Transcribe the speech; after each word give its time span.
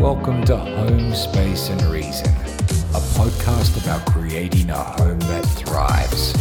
Welcome 0.00 0.46
to 0.46 0.56
Home 0.56 1.14
Space 1.14 1.68
and 1.68 1.82
Reason, 1.82 2.26
a 2.26 3.02
podcast 3.12 3.84
about 3.84 4.06
creating 4.06 4.70
a 4.70 4.74
home 4.74 5.18
that 5.18 5.42
thrives. 5.42 6.32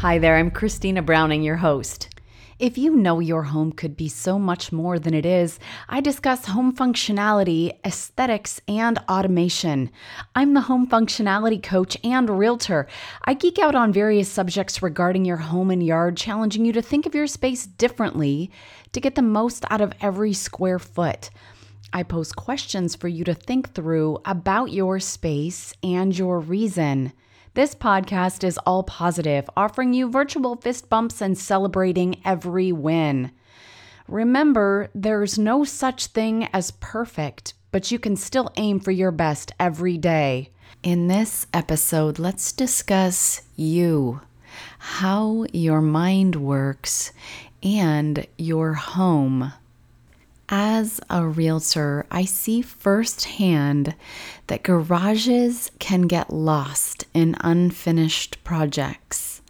Hi 0.00 0.18
there, 0.18 0.36
I'm 0.36 0.50
Christina 0.50 1.00
Browning, 1.00 1.42
your 1.42 1.56
host. 1.56 2.10
If 2.58 2.78
you 2.78 2.94
know 2.94 3.18
your 3.18 3.42
home 3.42 3.72
could 3.72 3.96
be 3.96 4.08
so 4.08 4.38
much 4.38 4.70
more 4.70 4.98
than 4.98 5.14
it 5.14 5.26
is, 5.26 5.58
I 5.88 6.00
discuss 6.00 6.44
home 6.44 6.76
functionality, 6.76 7.72
aesthetics, 7.84 8.60
and 8.68 8.98
automation. 9.08 9.90
I'm 10.36 10.54
the 10.54 10.60
home 10.60 10.86
functionality 10.86 11.60
coach 11.60 11.96
and 12.04 12.30
realtor. 12.30 12.86
I 13.24 13.34
geek 13.34 13.58
out 13.58 13.74
on 13.74 13.92
various 13.92 14.28
subjects 14.28 14.80
regarding 14.80 15.24
your 15.24 15.38
home 15.38 15.72
and 15.72 15.82
yard, 15.82 16.16
challenging 16.16 16.64
you 16.64 16.72
to 16.74 16.82
think 16.82 17.04
of 17.04 17.16
your 17.16 17.26
space 17.26 17.66
differently 17.66 18.52
to 18.92 19.00
get 19.00 19.14
the 19.14 19.22
most 19.22 19.64
out 19.70 19.80
of 19.80 19.92
every 20.00 20.32
square 20.32 20.78
foot. 20.78 21.30
I 21.92 22.02
pose 22.02 22.32
questions 22.32 22.96
for 22.96 23.08
you 23.08 23.24
to 23.24 23.34
think 23.34 23.74
through 23.74 24.18
about 24.24 24.72
your 24.72 24.98
space 25.00 25.74
and 25.82 26.16
your 26.16 26.40
reason. 26.40 27.12
This 27.54 27.74
podcast 27.74 28.44
is 28.44 28.56
all 28.58 28.82
positive, 28.82 29.48
offering 29.56 29.92
you 29.92 30.08
virtual 30.08 30.56
fist 30.56 30.88
bumps 30.88 31.20
and 31.20 31.36
celebrating 31.36 32.20
every 32.24 32.72
win. 32.72 33.30
Remember, 34.08 34.88
there's 34.94 35.38
no 35.38 35.64
such 35.64 36.06
thing 36.06 36.48
as 36.54 36.70
perfect, 36.70 37.52
but 37.70 37.90
you 37.90 37.98
can 37.98 38.16
still 38.16 38.50
aim 38.56 38.80
for 38.80 38.90
your 38.90 39.10
best 39.10 39.52
every 39.60 39.98
day. 39.98 40.50
In 40.82 41.08
this 41.08 41.46
episode, 41.52 42.18
let's 42.18 42.52
discuss 42.52 43.42
you, 43.54 44.22
how 44.78 45.44
your 45.52 45.82
mind 45.82 46.36
works, 46.36 47.12
and 47.62 48.26
your 48.36 48.74
home. 48.74 49.52
As 50.48 51.00
a 51.08 51.26
realtor, 51.26 52.04
I 52.10 52.24
see 52.24 52.60
firsthand 52.60 53.94
that 54.48 54.62
garages 54.62 55.70
can 55.78 56.02
get 56.02 56.32
lost 56.32 57.04
in 57.14 57.36
unfinished 57.40 58.42
projects. 58.44 59.40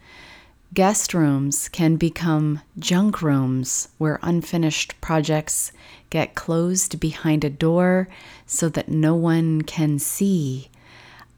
Guest 0.75 1.13
rooms 1.13 1.69
can 1.69 1.97
become 1.97 2.61
junk 2.79 3.21
rooms 3.21 3.89
where 3.99 4.19
unfinished 4.23 4.99
projects 5.01 5.73
get 6.09 6.35
closed 6.35 6.99
behind 6.99 7.45
a 7.45 7.51
door 7.51 8.09
so 8.47 8.69
that 8.71 8.89
no 8.89 9.15
one 9.15 9.63
can 9.63 9.99
see. 9.99 10.71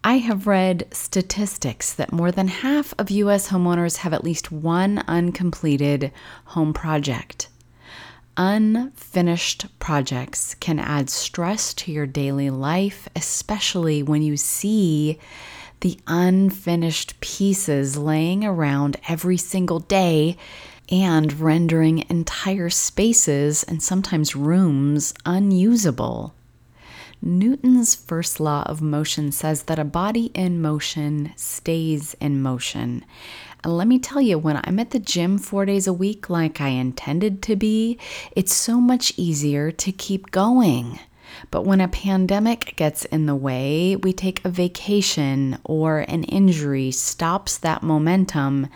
I 0.07 0.19
have 0.19 0.47
read 0.47 0.87
statistics 0.93 1.95
that 1.95 2.13
more 2.13 2.31
than 2.31 2.49
half 2.49 2.93
of 2.99 3.11
US 3.11 3.49
homeowners 3.49 3.97
have 3.97 4.13
at 4.13 4.23
least 4.23 4.53
one 4.53 5.03
uncompleted 5.09 6.13
home 6.45 6.75
project. 6.75 7.49
Unfinished 8.37 9.65
projects 9.79 10.57
can 10.57 10.79
add 10.79 11.09
stress 11.09 11.73
to 11.73 11.91
your 11.91 12.07
daily 12.07 12.51
life, 12.51 13.09
especially 13.17 14.03
when 14.03 14.21
you 14.21 14.37
see 14.37 15.19
the 15.81 15.99
unfinished 16.07 17.19
pieces 17.21 17.97
laying 17.97 18.45
around 18.45 18.99
every 19.09 19.39
single 19.39 19.81
day 19.81 20.37
and 20.91 21.41
rendering 21.41 22.05
entire 22.11 22.69
spaces 22.69 23.63
and 23.63 23.83
sometimes 23.83 24.37
rooms 24.37 25.15
unusable. 25.25 26.35
Newton's 27.27 27.94
first 27.94 28.39
law 28.39 28.64
of 28.67 28.83
motion 28.83 29.33
says 29.33 29.62
that 29.62 29.78
a 29.78 29.84
body 29.84 30.27
in 30.34 30.61
motion 30.61 31.33
stays 31.36 32.14
in 32.20 32.42
motion. 32.42 33.03
And 33.62 33.78
let 33.78 33.89
me 33.89 33.98
tell 33.98 34.20
you, 34.20 34.39
when 34.39 34.61
I'm 34.62 34.78
at 34.78 34.91
the 34.91 34.98
gym 34.98 35.39
four 35.39 35.64
days 35.64 35.86
a 35.86 35.92
week, 35.95 36.28
like 36.28 36.61
I 36.61 36.69
intended 36.69 37.41
to 37.45 37.56
be, 37.56 37.98
it's 38.36 38.55
so 38.55 38.78
much 38.78 39.14
easier 39.17 39.70
to 39.70 39.91
keep 39.91 40.33
going. 40.33 41.00
But 41.50 41.64
when 41.64 41.80
a 41.80 41.89
pandemic 41.89 42.74
gets 42.77 43.07
in 43.07 43.24
the 43.24 43.34
way, 43.34 43.96
we 43.96 44.13
take 44.13 44.45
a 44.45 44.51
vacation 44.51 45.57
or 45.64 46.01
an 46.01 46.24
injury 46.24 46.90
stops 46.90 47.57
that 47.57 47.83
momentum, 47.83 48.68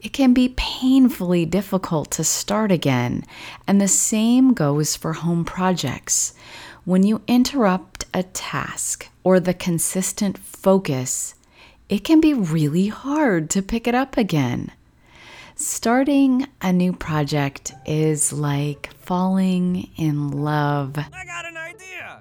it 0.00 0.12
can 0.12 0.34
be 0.34 0.52
painfully 0.56 1.46
difficult 1.46 2.10
to 2.10 2.24
start 2.24 2.72
again. 2.72 3.22
And 3.68 3.80
the 3.80 3.86
same 3.86 4.52
goes 4.52 4.96
for 4.96 5.12
home 5.12 5.44
projects. 5.44 6.34
When 6.86 7.02
you 7.02 7.22
interrupt 7.26 8.04
a 8.12 8.24
task 8.24 9.08
or 9.22 9.40
the 9.40 9.54
consistent 9.54 10.36
focus, 10.36 11.34
it 11.88 12.04
can 12.04 12.20
be 12.20 12.34
really 12.34 12.88
hard 12.88 13.48
to 13.50 13.62
pick 13.62 13.86
it 13.86 13.94
up 13.94 14.18
again. 14.18 14.70
Starting 15.54 16.46
a 16.60 16.74
new 16.74 16.92
project 16.92 17.72
is 17.86 18.34
like 18.34 18.90
falling 19.00 19.88
in 19.96 20.30
love. 20.30 20.98
I 20.98 21.24
got 21.24 21.46
an 21.46 21.56
idea. 21.56 22.20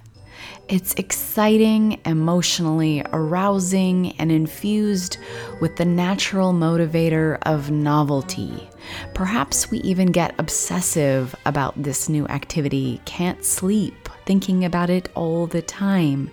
It's 0.70 0.94
exciting, 0.94 2.00
emotionally 2.06 3.04
arousing, 3.12 4.18
and 4.18 4.32
infused 4.32 5.18
with 5.60 5.76
the 5.76 5.84
natural 5.84 6.54
motivator 6.54 7.38
of 7.42 7.70
novelty. 7.70 8.70
Perhaps 9.14 9.70
we 9.70 9.80
even 9.80 10.08
get 10.14 10.36
obsessive 10.38 11.36
about 11.46 11.84
this 11.84 12.08
new 12.08 12.26
activity, 12.28 13.02
can't 13.04 13.44
sleep, 13.44 14.03
thinking 14.26 14.66
about 14.66 14.90
it 14.90 15.10
all 15.16 15.48
the 15.48 15.62
time 15.62 16.32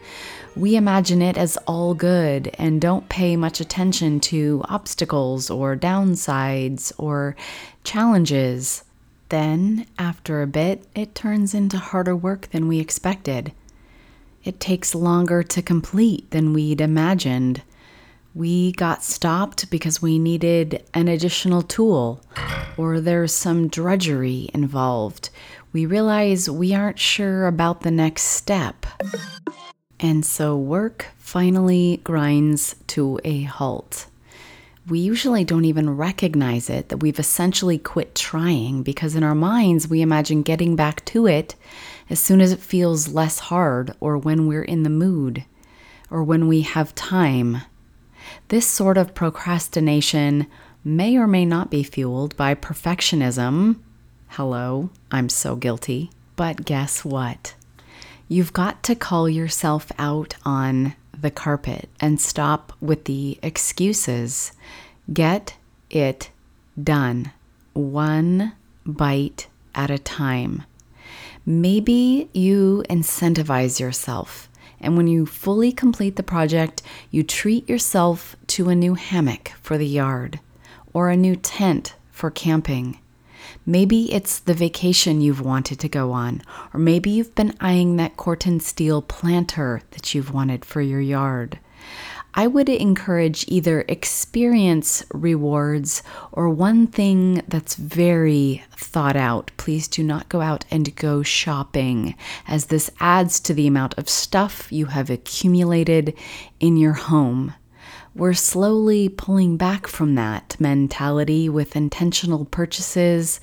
we 0.57 0.77
imagine 0.77 1.23
it 1.23 1.37
as 1.37 1.57
all 1.67 1.95
good 1.95 2.51
and 2.59 2.81
don't 2.81 3.09
pay 3.09 3.37
much 3.37 3.61
attention 3.61 4.21
to 4.21 4.63
obstacles 4.69 5.49
or 5.51 5.77
downsides 5.77 6.93
or 6.99 7.37
challenges. 7.85 8.85
Then, 9.29 9.87
after 9.99 10.43
a 10.43 10.49
bit, 10.49 10.85
it 10.95 11.15
turns 11.15 11.55
into 11.55 11.79
harder 11.79 12.17
work 12.17 12.51
than 12.51 12.67
we 12.67 12.81
expected. 12.81 13.53
It 14.43 14.59
takes 14.59 14.95
longer 14.95 15.43
to 15.45 15.63
complete 15.63 16.31
than 16.31 16.53
we'd 16.53 16.81
imagined. 16.81 17.63
We 18.35 18.73
got 18.73 19.05
stopped 19.05 19.71
because 19.71 20.03
we 20.03 20.19
needed 20.19 20.85
an 20.95 21.09
additional 21.09 21.63
tool, 21.63 22.23
or 22.77 23.01
there's 23.01 23.33
some 23.33 23.69
drudgery 23.69 24.51
involved. 24.53 25.31
We 25.73 25.87
realize 25.87 26.51
we 26.51 26.75
aren't 26.75 26.99
sure 26.99 27.47
about 27.47 27.83
the 27.83 27.91
next 27.91 28.23
step. 28.23 28.87
And 30.01 30.25
so 30.25 30.57
work 30.57 31.07
finally 31.19 32.01
grinds 32.03 32.75
to 32.89 33.21
a 33.25 33.43
halt. 33.43 34.07
We 34.89 34.99
usually 34.99 35.45
don't 35.45 35.67
even 35.67 35.97
recognize 35.97 36.69
it 36.69 36.89
that 36.89 36.99
we've 36.99 37.19
essentially 37.21 37.79
quit 37.79 38.15
trying 38.15 38.83
because 38.83 39.15
in 39.15 39.23
our 39.23 39.35
minds 39.35 39.87
we 39.87 40.01
imagine 40.01 40.43
getting 40.43 40.75
back 40.75 41.05
to 41.07 41.27
it 41.27 41.55
as 42.09 42.19
soon 42.19 42.41
as 42.41 42.51
it 42.51 42.59
feels 42.59 43.09
less 43.09 43.39
hard 43.39 43.95
or 44.01 44.19
when 44.19 44.49
we're 44.49 44.65
in 44.65 44.83
the 44.83 44.91
mood 44.91 45.45
or 46.11 46.25
when 46.25 46.49
we 46.49 46.63
have 46.63 46.95
time. 46.97 47.59
This 48.49 48.67
sort 48.67 48.99
of 48.99 49.15
procrastination 49.15 50.47
may 50.83 51.17
or 51.17 51.27
may 51.27 51.45
not 51.45 51.71
be 51.71 51.85
fueled 51.85 52.37
by 52.37 52.55
perfectionism. 52.55 53.77
Hello, 54.35 54.91
I'm 55.11 55.29
so 55.29 55.57
guilty. 55.57 56.13
But 56.37 56.65
guess 56.65 57.05
what? 57.05 57.55
You've 58.29 58.53
got 58.53 58.85
to 58.85 58.95
call 58.95 59.29
yourself 59.29 59.91
out 59.99 60.37
on 60.45 60.95
the 61.21 61.33
carpet 61.33 61.89
and 61.99 62.21
stop 62.21 62.73
with 62.81 63.07
the 63.07 63.41
excuses. 63.43 64.53
Get 65.13 65.57
it 65.91 66.31
done, 66.81 67.33
one 67.73 68.53
bite 68.87 69.49
at 69.75 69.91
a 69.91 69.99
time. 69.99 70.63
Maybe 71.45 72.31
you 72.33 72.85
incentivize 72.89 73.81
yourself, 73.81 74.49
and 74.81 74.97
when 74.97 75.09
you 75.09 75.27
fully 75.27 75.73
complete 75.73 76.15
the 76.15 76.23
project, 76.23 76.83
you 77.11 77.25
treat 77.25 77.69
yourself 77.69 78.37
to 78.47 78.69
a 78.69 78.77
new 78.77 78.95
hammock 78.95 79.49
for 79.61 79.77
the 79.77 79.89
yard 79.89 80.39
or 80.93 81.11
a 81.11 81.17
new 81.17 81.35
tent 81.35 81.97
for 82.13 82.31
camping. 82.31 83.01
Maybe 83.67 84.13
it's 84.13 84.39
the 84.39 84.55
vacation 84.55 85.21
you've 85.21 85.41
wanted 85.41 85.79
to 85.81 85.89
go 85.89 86.13
on, 86.13 86.43
or 86.73 86.81
maybe 86.81 87.11
you've 87.11 87.35
been 87.35 87.55
eyeing 87.61 87.97
that 87.97 88.17
Corten 88.17 88.61
steel 88.61 89.03
planter 89.03 89.83
that 89.91 90.15
you've 90.15 90.33
wanted 90.33 90.65
for 90.65 90.81
your 90.81 91.01
yard. 91.01 91.59
I 92.33 92.47
would 92.47 92.69
encourage 92.69 93.45
either 93.49 93.85
experience 93.89 95.05
rewards 95.13 96.03
or 96.31 96.49
one 96.49 96.87
thing 96.87 97.43
that's 97.49 97.75
very 97.75 98.63
thought 98.77 99.17
out. 99.17 99.51
Please 99.57 99.89
do 99.89 100.05
not 100.05 100.29
go 100.29 100.41
out 100.41 100.65
and 100.71 100.95
go 100.95 101.23
shopping, 101.23 102.15
as 102.47 102.67
this 102.67 102.91
adds 103.01 103.41
to 103.41 103.55
the 103.55 103.67
amount 103.67 103.99
of 103.99 104.09
stuff 104.09 104.71
you 104.71 104.87
have 104.87 105.11
accumulated 105.11 106.15
in 106.61 106.77
your 106.77 106.95
home. 106.95 107.55
We're 108.15 108.35
slowly 108.35 109.09
pulling 109.09 109.57
back 109.57 109.87
from 109.87 110.17
that 110.17 110.57
mentality 110.59 111.49
with 111.49 111.77
intentional 111.77 112.45
purchases 112.45 113.41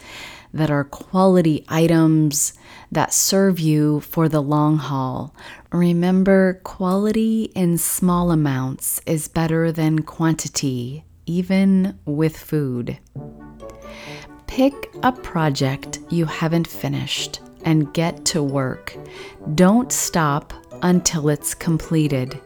that 0.54 0.70
are 0.70 0.84
quality 0.84 1.64
items 1.70 2.54
that 2.92 3.14
serve 3.14 3.60
you 3.60 4.02
for 4.02 4.28
the 4.28 4.42
long 4.42 4.78
haul. 4.78 5.34
Remember, 5.72 6.60
quality 6.66 7.44
in 7.56 7.78
small 7.78 8.30
amounts 8.30 9.00
is 9.06 9.30
better 9.30 9.72
than 9.72 10.02
quantity, 10.02 11.06
even 11.26 11.98
with 12.06 12.36
food. 12.38 12.98
Pick 14.48 14.90
a 15.02 15.14
project 15.14 16.00
you 16.10 16.26
haven't 16.26 16.68
finished 16.68 17.40
and 17.64 17.94
get 17.94 18.26
to 18.26 18.44
work. 18.44 18.98
Don't 19.56 19.92
stop 19.94 20.54
until 20.82 21.30
it's 21.30 21.54
completed. 21.54 22.40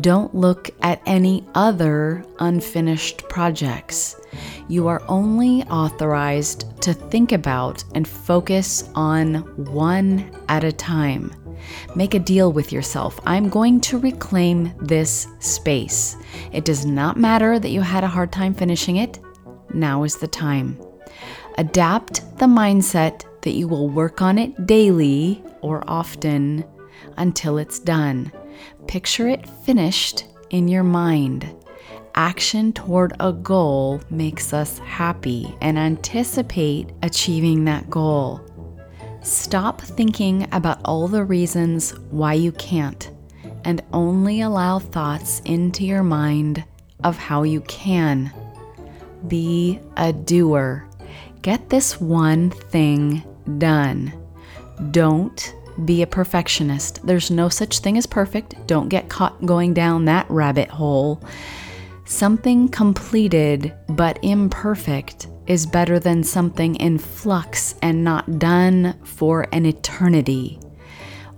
Don't 0.00 0.34
look 0.34 0.70
at 0.82 1.02
any 1.06 1.44
other 1.54 2.24
unfinished 2.38 3.28
projects. 3.28 4.16
You 4.68 4.88
are 4.88 5.02
only 5.08 5.62
authorized 5.64 6.80
to 6.82 6.94
think 6.94 7.32
about 7.32 7.84
and 7.94 8.06
focus 8.06 8.88
on 8.94 9.36
one 9.72 10.30
at 10.48 10.64
a 10.64 10.72
time. 10.72 11.34
Make 11.94 12.14
a 12.14 12.18
deal 12.18 12.52
with 12.52 12.72
yourself. 12.72 13.20
I'm 13.26 13.48
going 13.48 13.80
to 13.82 13.98
reclaim 13.98 14.72
this 14.80 15.28
space. 15.40 16.16
It 16.52 16.64
does 16.64 16.86
not 16.86 17.16
matter 17.16 17.58
that 17.58 17.70
you 17.70 17.80
had 17.80 18.04
a 18.04 18.08
hard 18.08 18.32
time 18.32 18.54
finishing 18.54 18.96
it. 18.96 19.18
Now 19.74 20.02
is 20.02 20.16
the 20.16 20.28
time. 20.28 20.78
Adapt 21.58 22.38
the 22.38 22.46
mindset 22.46 23.24
that 23.42 23.52
you 23.52 23.68
will 23.68 23.88
work 23.88 24.22
on 24.22 24.38
it 24.38 24.66
daily 24.66 25.42
or 25.60 25.84
often 25.86 26.64
until 27.16 27.58
it's 27.58 27.78
done. 27.78 28.32
Picture 28.86 29.28
it 29.28 29.48
finished 29.48 30.24
in 30.50 30.68
your 30.68 30.82
mind. 30.82 31.54
Action 32.14 32.72
toward 32.72 33.14
a 33.20 33.32
goal 33.32 34.00
makes 34.10 34.52
us 34.52 34.78
happy 34.78 35.54
and 35.60 35.78
anticipate 35.78 36.90
achieving 37.02 37.64
that 37.64 37.88
goal. 37.88 38.40
Stop 39.22 39.80
thinking 39.80 40.46
about 40.52 40.80
all 40.84 41.08
the 41.08 41.24
reasons 41.24 41.92
why 42.10 42.34
you 42.34 42.52
can't 42.52 43.10
and 43.64 43.82
only 43.92 44.40
allow 44.40 44.78
thoughts 44.78 45.40
into 45.44 45.84
your 45.84 46.02
mind 46.02 46.64
of 47.04 47.16
how 47.16 47.44
you 47.44 47.60
can. 47.62 48.32
Be 49.28 49.80
a 49.96 50.12
doer. 50.12 50.88
Get 51.42 51.70
this 51.70 52.00
one 52.00 52.50
thing 52.50 53.22
done. 53.58 54.12
Don't 54.90 55.54
be 55.84 56.02
a 56.02 56.06
perfectionist. 56.06 57.06
There's 57.06 57.30
no 57.30 57.48
such 57.48 57.78
thing 57.78 57.98
as 57.98 58.06
perfect. 58.06 58.66
Don't 58.66 58.88
get 58.88 59.08
caught 59.08 59.44
going 59.44 59.74
down 59.74 60.04
that 60.04 60.30
rabbit 60.30 60.68
hole. 60.68 61.22
Something 62.04 62.68
completed 62.68 63.74
but 63.88 64.18
imperfect 64.22 65.28
is 65.46 65.66
better 65.66 65.98
than 65.98 66.22
something 66.22 66.76
in 66.76 66.98
flux 66.98 67.74
and 67.82 68.04
not 68.04 68.38
done 68.38 68.94
for 69.04 69.48
an 69.52 69.66
eternity. 69.66 70.60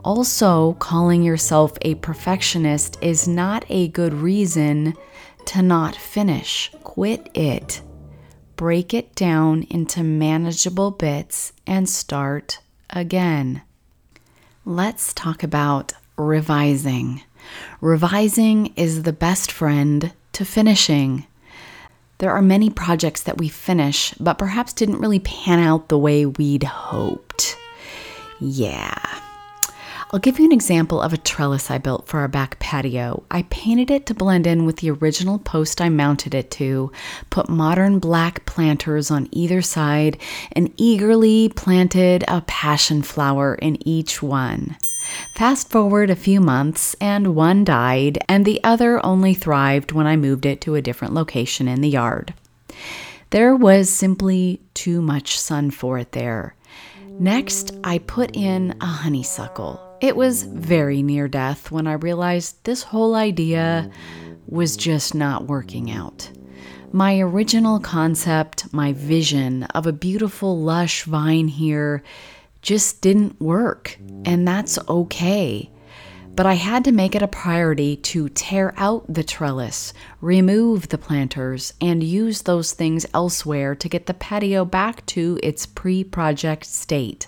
Also, 0.04 0.75
calling 0.75 1.22
yourself 1.22 1.72
a 1.82 1.94
perfectionist 1.96 2.98
is 3.00 3.26
not 3.26 3.64
a 3.70 3.88
good 3.88 4.12
reason 4.12 4.94
to 5.46 5.62
not 5.62 5.96
finish. 5.96 6.70
Quit 6.82 7.31
it. 7.34 7.81
Break 8.56 8.92
it 8.92 9.14
down 9.14 9.62
into 9.64 10.02
manageable 10.02 10.90
bits 10.90 11.52
and 11.66 11.88
start 11.88 12.60
again. 12.90 13.62
Let's 14.66 15.12
talk 15.12 15.43
about 15.43 15.93
revising. 16.16 17.22
Revising 17.82 18.72
is 18.76 19.02
the 19.02 19.12
best 19.12 19.52
friend 19.52 20.11
to 20.32 20.44
finishing. 20.46 21.26
There 22.16 22.31
are 22.31 22.40
many 22.40 22.70
projects 22.70 23.25
that 23.25 23.37
we 23.37 23.50
finish, 23.50 24.14
but 24.14 24.38
perhaps 24.38 24.72
didn't 24.72 25.00
really 25.00 25.19
pan 25.19 25.58
out 25.58 25.88
the 25.90 25.99
way 25.99 26.25
we'd 26.25 26.62
hoped. 26.62 27.58
Yeah. 28.40 29.24
I'll 30.14 30.20
give 30.20 30.38
you 30.38 30.44
an 30.44 30.52
example 30.52 31.00
of 31.00 31.12
a 31.12 31.16
trellis 31.16 31.72
I 31.72 31.78
built 31.78 32.06
for 32.06 32.20
our 32.20 32.28
back 32.28 32.61
patio. 32.61 33.25
I 33.32 33.43
painted 33.50 33.90
it 33.90 34.06
to 34.06 34.14
blend 34.14 34.46
in 34.46 34.64
with 34.64 34.76
the 34.76 34.93
original 34.93 35.40
post 35.40 35.81
I 35.81 35.88
mounted 35.88 36.37
it 36.37 36.52
to, 36.52 36.93
put 37.31 37.49
modern 37.49 37.99
black 37.99 38.46
planters 38.46 39.11
on 39.11 39.28
either 39.32 39.61
side, 39.61 40.19
and 40.52 40.72
eagerly 40.76 41.49
planted 41.49 42.22
a 42.28 42.43
passion 42.43 43.02
flower 43.02 43.56
in 43.56 43.76
each 43.84 44.22
one. 44.22 44.76
Fast 45.34 45.69
forward 45.69 46.11
a 46.11 46.14
few 46.14 46.40
months, 46.40 46.94
and 47.00 47.34
one 47.34 47.64
died, 47.64 48.19
and 48.28 48.44
the 48.44 48.62
other 48.62 49.05
only 49.05 49.34
thrived 49.34 49.90
when 49.90 50.06
I 50.06 50.14
moved 50.14 50.46
it 50.46 50.60
to 50.60 50.76
a 50.76 50.82
different 50.82 51.14
location 51.14 51.67
in 51.67 51.81
the 51.81 51.88
yard. 51.88 52.32
There 53.31 53.56
was 53.56 53.90
simply 53.90 54.60
too 54.75 55.02
much 55.02 55.40
sun 55.40 55.72
for 55.72 55.99
it 55.99 56.12
there. 56.12 56.55
Next, 57.19 57.72
I 57.82 57.99
put 57.99 58.37
in 58.37 58.76
a 58.81 58.87
honeysuckle. 58.87 59.94
It 60.05 60.17
was 60.17 60.43
very 60.43 61.03
near 61.03 61.29
death 61.29 61.71
when 61.71 61.87
I 61.87 61.95
realized 61.95 62.62
this 62.65 62.83
whole 62.83 63.15
idea 63.15 63.91
was 64.47 64.77
just 64.77 65.15
not 65.15 65.47
working 65.47 65.91
out. 65.91 66.31
My 66.93 67.19
original 67.21 67.81
concept, 67.81 68.71
my 68.71 68.93
vision 68.93 69.62
of 69.62 69.87
a 69.87 69.95
beautiful, 69.95 70.61
lush 70.61 71.05
vine 71.05 71.49
here, 71.49 72.03
just 72.61 73.01
didn't 73.01 73.41
work, 73.41 73.99
and 74.27 74.47
that's 74.47 74.79
okay. 74.91 75.71
But 76.37 76.45
I 76.45 76.53
had 76.53 76.85
to 76.85 76.93
make 76.93 77.15
it 77.15 77.23
a 77.23 77.27
priority 77.27 77.97
to 77.97 78.29
tear 78.29 78.75
out 78.77 79.06
the 79.09 79.25
trellis, 79.25 79.95
remove 80.21 80.91
the 80.91 80.99
planters, 80.99 81.73
and 81.81 82.05
use 82.05 82.43
those 82.43 82.75
things 82.75 83.06
elsewhere 83.15 83.75
to 83.77 83.89
get 83.89 84.05
the 84.05 84.12
patio 84.12 84.67
back 84.67 85.06
to 85.06 85.41
its 85.43 85.65
pre 85.65 86.05
project 86.05 86.67
state. 86.67 87.27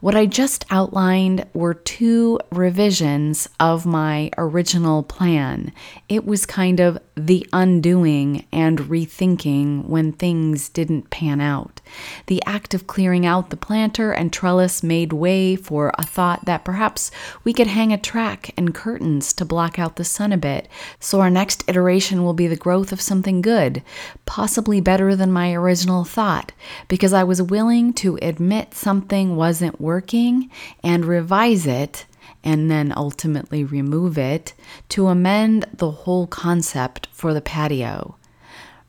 What 0.00 0.14
I 0.14 0.26
just 0.26 0.64
outlined 0.70 1.44
were 1.54 1.74
two 1.74 2.38
revisions 2.52 3.48
of 3.58 3.84
my 3.84 4.30
original 4.38 5.02
plan. 5.02 5.72
It 6.08 6.24
was 6.24 6.46
kind 6.46 6.78
of 6.78 7.00
the 7.16 7.44
undoing 7.52 8.46
and 8.52 8.78
rethinking 8.78 9.86
when 9.86 10.12
things 10.12 10.68
didn't 10.68 11.10
pan 11.10 11.40
out. 11.40 11.80
The 12.26 12.40
act 12.46 12.74
of 12.74 12.86
clearing 12.86 13.26
out 13.26 13.50
the 13.50 13.56
planter 13.56 14.12
and 14.12 14.32
trellis 14.32 14.84
made 14.84 15.12
way 15.12 15.56
for 15.56 15.92
a 15.98 16.04
thought 16.04 16.44
that 16.44 16.64
perhaps 16.64 17.10
we 17.42 17.52
could 17.52 17.66
hang 17.66 17.92
a 17.92 17.98
track 17.98 18.52
and 18.56 18.72
curtains 18.72 19.32
to 19.32 19.44
block 19.44 19.80
out 19.80 19.96
the 19.96 20.04
sun 20.04 20.32
a 20.32 20.36
bit, 20.36 20.68
so 21.00 21.20
our 21.20 21.30
next 21.30 21.64
iteration 21.66 22.22
will 22.22 22.34
be 22.34 22.46
the 22.46 22.54
growth 22.54 22.92
of 22.92 23.00
something 23.00 23.42
good, 23.42 23.82
possibly 24.26 24.80
better 24.80 25.16
than 25.16 25.32
my 25.32 25.52
original 25.52 26.04
thought, 26.04 26.52
because 26.86 27.12
I 27.12 27.24
was 27.24 27.42
willing 27.42 27.92
to 27.94 28.16
admit 28.22 28.74
something 28.74 29.34
wasn't 29.34 29.80
working 29.88 30.50
and 30.84 31.06
revise 31.06 31.66
it 31.66 32.04
and 32.44 32.70
then 32.70 32.92
ultimately 32.94 33.64
remove 33.64 34.18
it 34.18 34.52
to 34.90 35.06
amend 35.08 35.64
the 35.72 35.90
whole 35.90 36.26
concept 36.26 37.08
for 37.10 37.32
the 37.32 37.40
patio. 37.40 38.16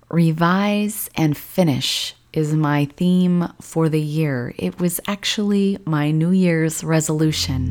Revise 0.09 1.09
and 1.15 1.37
finish 1.37 2.15
is 2.33 2.53
my 2.53 2.83
theme 2.97 3.47
for 3.61 3.87
the 3.87 4.01
year. 4.01 4.53
It 4.57 4.79
was 4.79 4.99
actually 5.07 5.77
my 5.85 6.11
New 6.11 6.31
Year's 6.31 6.83
resolution. 6.83 7.61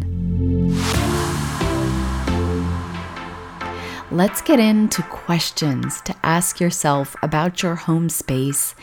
Let's 4.10 4.40
get 4.40 4.58
into 4.58 5.02
questions 5.02 6.00
to 6.06 6.14
ask 6.22 6.60
yourself 6.60 7.14
about 7.22 7.62
your 7.62 7.74
home 7.74 8.08
space 8.08 8.74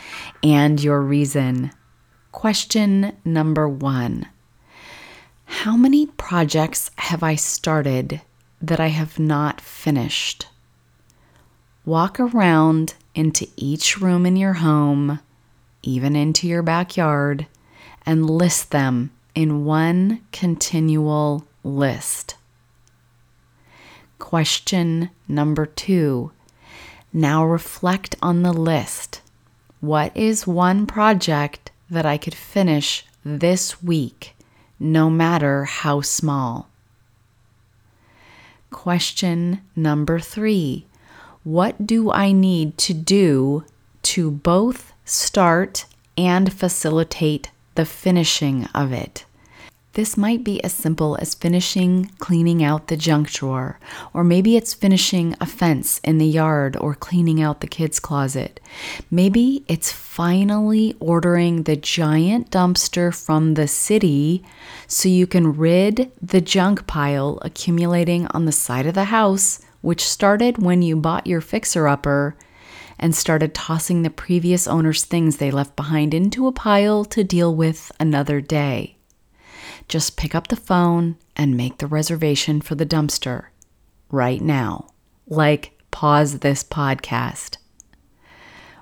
and 0.44 0.80
your 0.80 1.02
reason. 1.02 1.72
Question 2.30 3.16
number 3.24 3.68
one 3.68 4.28
How 5.66 5.76
many 5.76 6.06
projects 6.06 6.92
have 6.94 7.24
I 7.24 7.34
started 7.34 8.20
that 8.62 8.78
I 8.78 8.86
have 8.86 9.18
not 9.18 9.60
finished? 9.60 10.46
Walk 11.84 12.20
around 12.20 12.94
into 13.16 13.48
each 13.56 14.00
room 14.00 14.26
in 14.26 14.36
your 14.36 14.52
home, 14.52 15.18
even 15.82 16.14
into 16.14 16.46
your 16.46 16.62
backyard, 16.62 17.48
and 18.06 18.30
list 18.30 18.70
them 18.70 19.10
in 19.34 19.64
one 19.64 20.20
continual 20.30 21.48
list. 21.64 22.36
Question 24.20 25.10
number 25.26 25.66
two. 25.66 26.30
Now 27.12 27.44
reflect 27.44 28.14
on 28.22 28.44
the 28.44 28.52
list. 28.52 29.20
What 29.80 30.16
is 30.16 30.46
one 30.46 30.86
project 30.86 31.72
that 31.90 32.06
I 32.06 32.18
could 32.18 32.36
finish 32.36 33.04
this 33.24 33.82
week, 33.82 34.35
no 34.78 35.10
matter 35.10 35.64
how 35.64 36.00
small? 36.00 36.68
Question 38.70 39.60
number 39.74 40.18
three. 40.18 40.86
What 41.44 41.86
do 41.86 42.10
I 42.10 42.32
need 42.32 42.76
to 42.78 42.94
do 42.94 43.64
to 44.02 44.30
both 44.30 44.92
start 45.04 45.86
and 46.18 46.52
facilitate 46.52 47.50
the 47.74 47.84
finishing 47.86 48.66
of 48.74 48.92
it? 48.92 49.24
This 49.96 50.18
might 50.18 50.44
be 50.44 50.62
as 50.62 50.74
simple 50.74 51.16
as 51.22 51.34
finishing 51.34 52.10
cleaning 52.18 52.62
out 52.62 52.88
the 52.88 52.98
junk 52.98 53.30
drawer, 53.30 53.80
or 54.12 54.24
maybe 54.24 54.54
it's 54.54 54.74
finishing 54.74 55.34
a 55.40 55.46
fence 55.46 56.02
in 56.04 56.18
the 56.18 56.26
yard 56.26 56.76
or 56.76 56.94
cleaning 56.94 57.40
out 57.40 57.62
the 57.62 57.66
kids' 57.66 57.98
closet. 57.98 58.60
Maybe 59.10 59.64
it's 59.68 59.90
finally 59.90 60.94
ordering 61.00 61.62
the 61.62 61.76
giant 61.76 62.50
dumpster 62.50 63.10
from 63.10 63.54
the 63.54 63.66
city 63.66 64.44
so 64.86 65.08
you 65.08 65.26
can 65.26 65.56
rid 65.56 66.12
the 66.20 66.42
junk 66.42 66.86
pile 66.86 67.38
accumulating 67.40 68.26
on 68.32 68.44
the 68.44 68.52
side 68.52 68.84
of 68.84 68.92
the 68.92 69.04
house, 69.04 69.60
which 69.80 70.06
started 70.06 70.58
when 70.62 70.82
you 70.82 70.94
bought 70.96 71.26
your 71.26 71.40
fixer 71.40 71.88
upper 71.88 72.36
and 72.98 73.16
started 73.16 73.54
tossing 73.54 74.02
the 74.02 74.10
previous 74.10 74.68
owner's 74.68 75.06
things 75.06 75.38
they 75.38 75.50
left 75.50 75.74
behind 75.74 76.12
into 76.12 76.46
a 76.46 76.52
pile 76.52 77.02
to 77.06 77.24
deal 77.24 77.54
with 77.54 77.90
another 77.98 78.42
day. 78.42 78.95
Just 79.88 80.16
pick 80.16 80.34
up 80.34 80.48
the 80.48 80.56
phone 80.56 81.16
and 81.36 81.56
make 81.56 81.78
the 81.78 81.86
reservation 81.86 82.60
for 82.60 82.74
the 82.74 82.86
dumpster 82.86 83.46
right 84.10 84.40
now. 84.40 84.88
Like, 85.26 85.78
pause 85.90 86.40
this 86.40 86.64
podcast. 86.64 87.58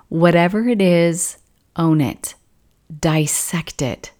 Whatever 0.09 0.67
it 0.67 0.81
is, 0.81 1.37
own 1.75 2.01
it, 2.01 2.35
dissect 2.99 3.81
it, 3.81 4.11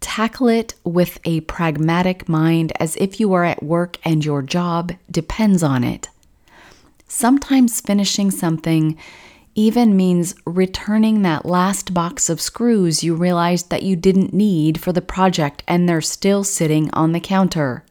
tackle 0.00 0.48
it 0.48 0.74
with 0.84 1.18
a 1.24 1.40
pragmatic 1.42 2.28
mind 2.28 2.72
as 2.80 2.96
if 2.96 3.20
you 3.20 3.32
are 3.32 3.44
at 3.44 3.62
work 3.62 3.98
and 4.04 4.24
your 4.24 4.42
job 4.42 4.92
depends 5.10 5.62
on 5.62 5.84
it. 5.84 6.08
Sometimes 7.06 7.80
finishing 7.80 8.30
something 8.30 8.98
even 9.58 9.96
means 9.96 10.36
returning 10.46 11.22
that 11.22 11.44
last 11.44 11.92
box 11.92 12.30
of 12.30 12.40
screws 12.40 13.02
you 13.02 13.12
realized 13.12 13.70
that 13.70 13.82
you 13.82 13.96
didn't 13.96 14.32
need 14.32 14.80
for 14.80 14.92
the 14.92 15.02
project 15.02 15.64
and 15.66 15.88
they're 15.88 16.00
still 16.00 16.44
sitting 16.44 16.88
on 16.92 17.10
the 17.10 17.18
counter. 17.18 17.84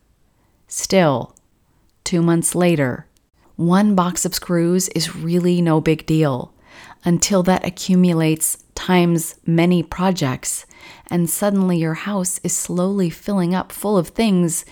Still, 0.69 1.35
two 2.05 2.21
months 2.21 2.55
later, 2.55 3.05
one 3.57 3.95
box 3.95 4.23
of 4.23 4.33
screws 4.33 4.87
is 4.89 5.13
really 5.13 5.61
no 5.61 5.81
big 5.81 6.05
deal 6.05 6.53
until 7.03 7.43
that 7.43 7.65
accumulates 7.65 8.63
times 8.73 9.35
many 9.45 9.83
projects, 9.83 10.65
and 11.11 11.29
suddenly 11.29 11.79
your 11.79 11.95
house 11.95 12.39
is 12.45 12.55
slowly 12.55 13.09
filling 13.09 13.53
up 13.53 13.73
full 13.73 13.97
of 13.97 14.07
things 14.07 14.63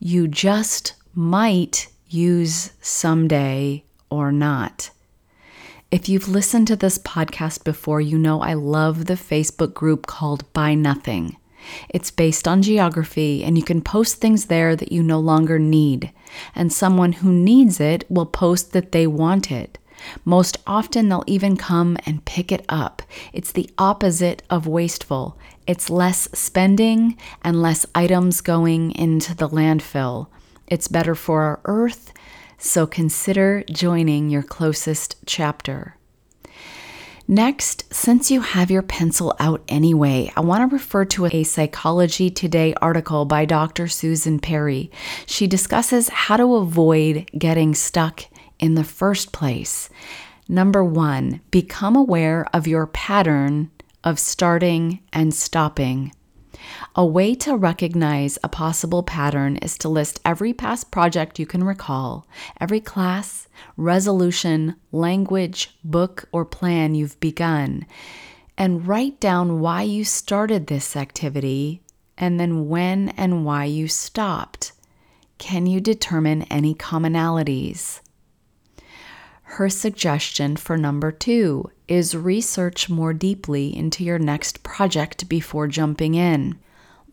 you 0.00 0.26
just 0.26 0.94
might 1.14 1.86
use 2.08 2.72
someday 2.80 3.84
or 4.10 4.32
not. 4.32 4.90
If 5.90 6.08
you've 6.08 6.28
listened 6.28 6.68
to 6.68 6.76
this 6.76 6.98
podcast 6.98 7.64
before, 7.64 8.00
you 8.00 8.16
know 8.16 8.42
I 8.42 8.54
love 8.54 9.06
the 9.06 9.14
Facebook 9.14 9.74
group 9.74 10.06
called 10.06 10.50
Buy 10.52 10.74
Nothing. 10.74 11.36
It's 11.88 12.12
based 12.12 12.46
on 12.46 12.62
geography, 12.62 13.42
and 13.42 13.58
you 13.58 13.64
can 13.64 13.82
post 13.82 14.18
things 14.18 14.44
there 14.44 14.76
that 14.76 14.92
you 14.92 15.02
no 15.02 15.18
longer 15.18 15.58
need. 15.58 16.12
And 16.54 16.72
someone 16.72 17.14
who 17.14 17.32
needs 17.32 17.80
it 17.80 18.04
will 18.08 18.26
post 18.26 18.72
that 18.72 18.92
they 18.92 19.08
want 19.08 19.50
it. 19.50 19.78
Most 20.24 20.58
often, 20.64 21.08
they'll 21.08 21.24
even 21.26 21.56
come 21.56 21.96
and 22.06 22.24
pick 22.24 22.52
it 22.52 22.64
up. 22.68 23.02
It's 23.32 23.50
the 23.50 23.68
opposite 23.76 24.44
of 24.48 24.68
wasteful. 24.68 25.36
It's 25.66 25.90
less 25.90 26.28
spending 26.32 27.18
and 27.42 27.60
less 27.60 27.84
items 27.96 28.40
going 28.40 28.92
into 28.92 29.34
the 29.34 29.48
landfill. 29.48 30.28
It's 30.68 30.86
better 30.86 31.16
for 31.16 31.42
our 31.42 31.60
earth, 31.64 32.12
so 32.60 32.86
consider 32.86 33.64
joining 33.70 34.28
your 34.28 34.42
closest 34.42 35.16
chapter. 35.26 35.96
Next, 37.26 37.92
since 37.94 38.30
you 38.30 38.40
have 38.40 38.70
your 38.70 38.82
pencil 38.82 39.36
out 39.38 39.62
anyway, 39.68 40.32
I 40.36 40.40
want 40.40 40.68
to 40.68 40.74
refer 40.74 41.04
to 41.06 41.26
a 41.26 41.44
Psychology 41.44 42.28
Today 42.28 42.74
article 42.82 43.24
by 43.24 43.44
Dr. 43.44 43.86
Susan 43.86 44.40
Perry. 44.40 44.90
She 45.26 45.46
discusses 45.46 46.08
how 46.08 46.36
to 46.36 46.56
avoid 46.56 47.30
getting 47.38 47.74
stuck 47.74 48.24
in 48.58 48.74
the 48.74 48.84
first 48.84 49.32
place. 49.32 49.88
Number 50.48 50.84
one, 50.84 51.40
become 51.52 51.94
aware 51.94 52.46
of 52.52 52.66
your 52.66 52.88
pattern 52.88 53.70
of 54.02 54.18
starting 54.18 55.00
and 55.12 55.32
stopping. 55.32 56.12
A 56.96 57.04
way 57.06 57.34
to 57.36 57.56
recognize 57.56 58.38
a 58.42 58.48
possible 58.48 59.02
pattern 59.02 59.56
is 59.58 59.78
to 59.78 59.88
list 59.88 60.20
every 60.24 60.52
past 60.52 60.90
project 60.90 61.38
you 61.38 61.46
can 61.46 61.64
recall, 61.64 62.26
every 62.60 62.80
class, 62.80 63.48
resolution, 63.76 64.76
language, 64.92 65.76
book, 65.84 66.28
or 66.32 66.44
plan 66.44 66.94
you've 66.94 67.18
begun, 67.20 67.86
and 68.58 68.86
write 68.86 69.20
down 69.20 69.60
why 69.60 69.82
you 69.82 70.04
started 70.04 70.66
this 70.66 70.96
activity 70.96 71.80
and 72.18 72.38
then 72.38 72.68
when 72.68 73.08
and 73.10 73.44
why 73.44 73.64
you 73.64 73.88
stopped. 73.88 74.72
Can 75.38 75.66
you 75.66 75.80
determine 75.80 76.42
any 76.44 76.74
commonalities? 76.74 78.00
Her 79.54 79.68
suggestion 79.68 80.56
for 80.56 80.76
number 80.76 81.10
two 81.10 81.70
is 81.88 82.16
research 82.16 82.88
more 82.88 83.12
deeply 83.12 83.76
into 83.76 84.04
your 84.04 84.18
next 84.18 84.62
project 84.62 85.28
before 85.28 85.66
jumping 85.66 86.14
in. 86.14 86.56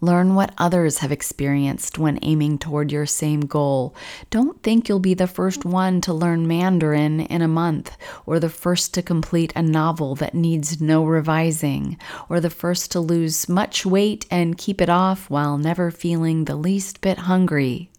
Learn 0.01 0.35
what 0.35 0.53
others 0.55 0.99
have 0.99 1.11
experienced 1.11 1.97
when 1.97 2.19
aiming 2.21 2.59
toward 2.59 2.91
your 2.91 3.07
same 3.07 3.41
goal. 3.41 3.95
Don't 4.29 4.61
think 4.61 4.87
you'll 4.87 4.99
be 4.99 5.15
the 5.15 5.25
first 5.25 5.65
one 5.65 5.99
to 6.01 6.13
learn 6.13 6.47
Mandarin 6.47 7.21
in 7.21 7.41
a 7.41 7.47
month, 7.47 7.97
or 8.27 8.39
the 8.39 8.51
first 8.51 8.93
to 8.93 9.01
complete 9.01 9.51
a 9.55 9.63
novel 9.63 10.13
that 10.13 10.35
needs 10.35 10.79
no 10.79 11.03
revising, 11.03 11.97
or 12.29 12.39
the 12.39 12.51
first 12.51 12.91
to 12.91 12.99
lose 12.99 13.49
much 13.49 13.83
weight 13.83 14.27
and 14.29 14.59
keep 14.59 14.79
it 14.79 14.89
off 14.89 15.27
while 15.31 15.57
never 15.57 15.89
feeling 15.89 16.45
the 16.45 16.55
least 16.55 17.01
bit 17.01 17.17
hungry. 17.17 17.89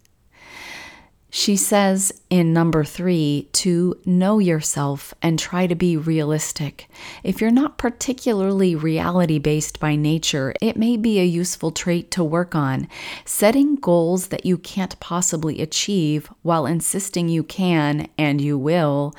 She 1.31 1.55
says 1.57 2.11
in 2.31 2.53
number 2.53 2.83
three 2.83 3.49
to 3.53 3.99
know 4.03 4.39
yourself 4.39 5.13
and 5.21 5.37
try 5.37 5.67
to 5.67 5.75
be 5.75 5.95
realistic. 5.95 6.89
If 7.23 7.39
you're 7.39 7.51
not 7.51 7.77
particularly 7.77 8.75
reality 8.75 9.37
based 9.37 9.79
by 9.79 9.95
nature, 9.95 10.55
it 10.59 10.75
may 10.75 10.97
be 10.97 11.19
a 11.19 11.25
useful 11.25 11.71
trait 11.71 12.09
to 12.11 12.23
work 12.23 12.55
on. 12.55 12.87
Setting 13.25 13.75
goals 13.75 14.27
that 14.27 14.45
you 14.45 14.57
can't 14.57 14.99
possibly 14.99 15.61
achieve 15.61 16.31
while 16.41 16.65
insisting 16.65 17.29
you 17.29 17.43
can 17.43 18.09
and 18.17 18.41
you 18.41 18.57
will 18.57 19.15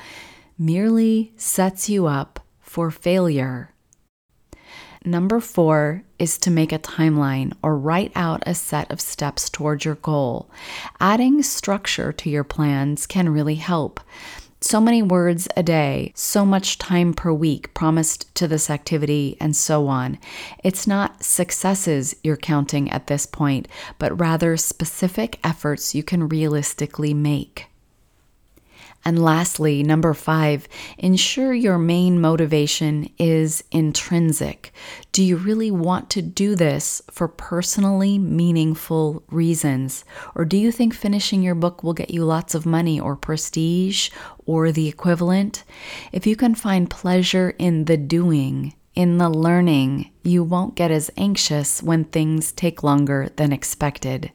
merely 0.57 1.31
sets 1.37 1.89
you 1.89 2.07
up 2.07 2.45
for 2.59 2.91
failure. 2.91 3.70
Number 5.03 5.39
four 5.39 6.03
is 6.19 6.37
to 6.39 6.51
make 6.51 6.71
a 6.71 6.77
timeline 6.77 7.53
or 7.63 7.75
write 7.75 8.11
out 8.15 8.43
a 8.45 8.53
set 8.53 8.91
of 8.91 9.01
steps 9.01 9.49
towards 9.49 9.83
your 9.83 9.95
goal. 9.95 10.47
Adding 10.99 11.41
structure 11.41 12.13
to 12.13 12.29
your 12.29 12.43
plans 12.43 13.07
can 13.07 13.29
really 13.29 13.55
help. 13.55 13.99
So 14.63 14.79
many 14.79 15.01
words 15.01 15.47
a 15.57 15.63
day, 15.63 16.13
so 16.15 16.45
much 16.45 16.77
time 16.77 17.15
per 17.15 17.33
week 17.33 17.73
promised 17.73 18.33
to 18.35 18.47
this 18.47 18.69
activity, 18.69 19.37
and 19.39 19.55
so 19.55 19.87
on. 19.87 20.19
It's 20.63 20.85
not 20.85 21.23
successes 21.23 22.15
you're 22.23 22.37
counting 22.37 22.91
at 22.91 23.07
this 23.07 23.25
point, 23.25 23.67
but 23.97 24.19
rather 24.19 24.55
specific 24.57 25.39
efforts 25.43 25.95
you 25.95 26.03
can 26.03 26.29
realistically 26.29 27.15
make. 27.15 27.70
And 29.03 29.23
lastly, 29.23 29.81
number 29.81 30.13
five, 30.13 30.67
ensure 30.97 31.53
your 31.53 31.77
main 31.77 32.21
motivation 32.21 33.09
is 33.17 33.63
intrinsic. 33.71 34.71
Do 35.11 35.23
you 35.23 35.37
really 35.37 35.71
want 35.71 36.09
to 36.11 36.21
do 36.21 36.55
this 36.55 37.01
for 37.09 37.27
personally 37.27 38.19
meaningful 38.19 39.23
reasons? 39.29 40.05
Or 40.35 40.45
do 40.45 40.55
you 40.55 40.71
think 40.71 40.93
finishing 40.93 41.41
your 41.41 41.55
book 41.55 41.83
will 41.83 41.93
get 41.93 42.11
you 42.11 42.23
lots 42.23 42.53
of 42.53 42.65
money 42.65 42.99
or 42.99 43.15
prestige 43.15 44.11
or 44.45 44.71
the 44.71 44.87
equivalent? 44.87 45.63
If 46.11 46.27
you 46.27 46.35
can 46.35 46.53
find 46.53 46.89
pleasure 46.89 47.55
in 47.57 47.85
the 47.85 47.97
doing, 47.97 48.75
in 48.93 49.17
the 49.17 49.29
learning, 49.29 50.11
you 50.23 50.43
won't 50.43 50.75
get 50.75 50.91
as 50.91 51.09
anxious 51.17 51.81
when 51.81 52.03
things 52.03 52.51
take 52.51 52.83
longer 52.83 53.29
than 53.35 53.51
expected. 53.51 54.31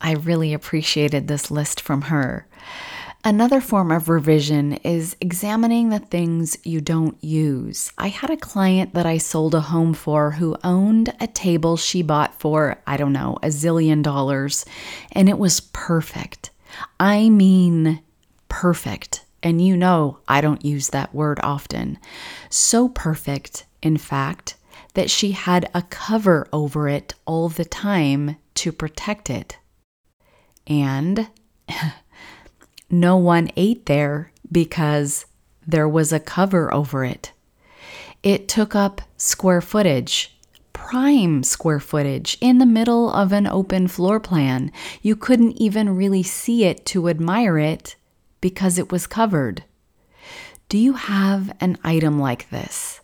I 0.00 0.12
really 0.14 0.52
appreciated 0.52 1.28
this 1.28 1.50
list 1.50 1.80
from 1.80 2.02
her. 2.02 2.46
Another 3.22 3.60
form 3.60 3.92
of 3.92 4.08
revision 4.08 4.72
is 4.76 5.14
examining 5.20 5.90
the 5.90 5.98
things 5.98 6.56
you 6.64 6.80
don't 6.80 7.22
use. 7.22 7.92
I 7.98 8.08
had 8.08 8.30
a 8.30 8.36
client 8.36 8.94
that 8.94 9.04
I 9.04 9.18
sold 9.18 9.54
a 9.54 9.60
home 9.60 9.92
for 9.92 10.30
who 10.30 10.56
owned 10.64 11.12
a 11.20 11.26
table 11.26 11.76
she 11.76 12.00
bought 12.00 12.40
for, 12.40 12.80
I 12.86 12.96
don't 12.96 13.12
know, 13.12 13.36
a 13.42 13.48
zillion 13.48 14.02
dollars, 14.02 14.64
and 15.12 15.28
it 15.28 15.38
was 15.38 15.60
perfect. 15.60 16.50
I 16.98 17.28
mean, 17.28 18.00
perfect. 18.48 19.26
And 19.42 19.60
you 19.60 19.76
know, 19.76 20.20
I 20.26 20.40
don't 20.40 20.64
use 20.64 20.88
that 20.88 21.14
word 21.14 21.40
often. 21.42 21.98
So 22.48 22.88
perfect, 22.88 23.66
in 23.82 23.98
fact, 23.98 24.56
that 24.94 25.10
she 25.10 25.32
had 25.32 25.68
a 25.74 25.82
cover 25.82 26.48
over 26.54 26.88
it 26.88 27.12
all 27.26 27.50
the 27.50 27.66
time 27.66 28.36
to 28.54 28.72
protect 28.72 29.28
it. 29.28 29.58
And 30.66 31.28
no 32.90 33.16
one 33.16 33.50
ate 33.56 33.86
there 33.86 34.32
because 34.50 35.26
there 35.66 35.88
was 35.88 36.12
a 36.12 36.20
cover 36.20 36.72
over 36.74 37.04
it. 37.04 37.32
It 38.22 38.48
took 38.48 38.74
up 38.74 39.00
square 39.16 39.60
footage, 39.60 40.36
prime 40.72 41.42
square 41.42 41.80
footage, 41.80 42.36
in 42.40 42.58
the 42.58 42.66
middle 42.66 43.10
of 43.10 43.32
an 43.32 43.46
open 43.46 43.88
floor 43.88 44.20
plan. 44.20 44.72
You 45.02 45.16
couldn't 45.16 45.60
even 45.60 45.96
really 45.96 46.22
see 46.22 46.64
it 46.64 46.84
to 46.86 47.08
admire 47.08 47.58
it 47.58 47.96
because 48.40 48.78
it 48.78 48.90
was 48.90 49.06
covered. 49.06 49.64
Do 50.68 50.78
you 50.78 50.94
have 50.94 51.56
an 51.60 51.78
item 51.82 52.18
like 52.18 52.50
this? 52.50 53.00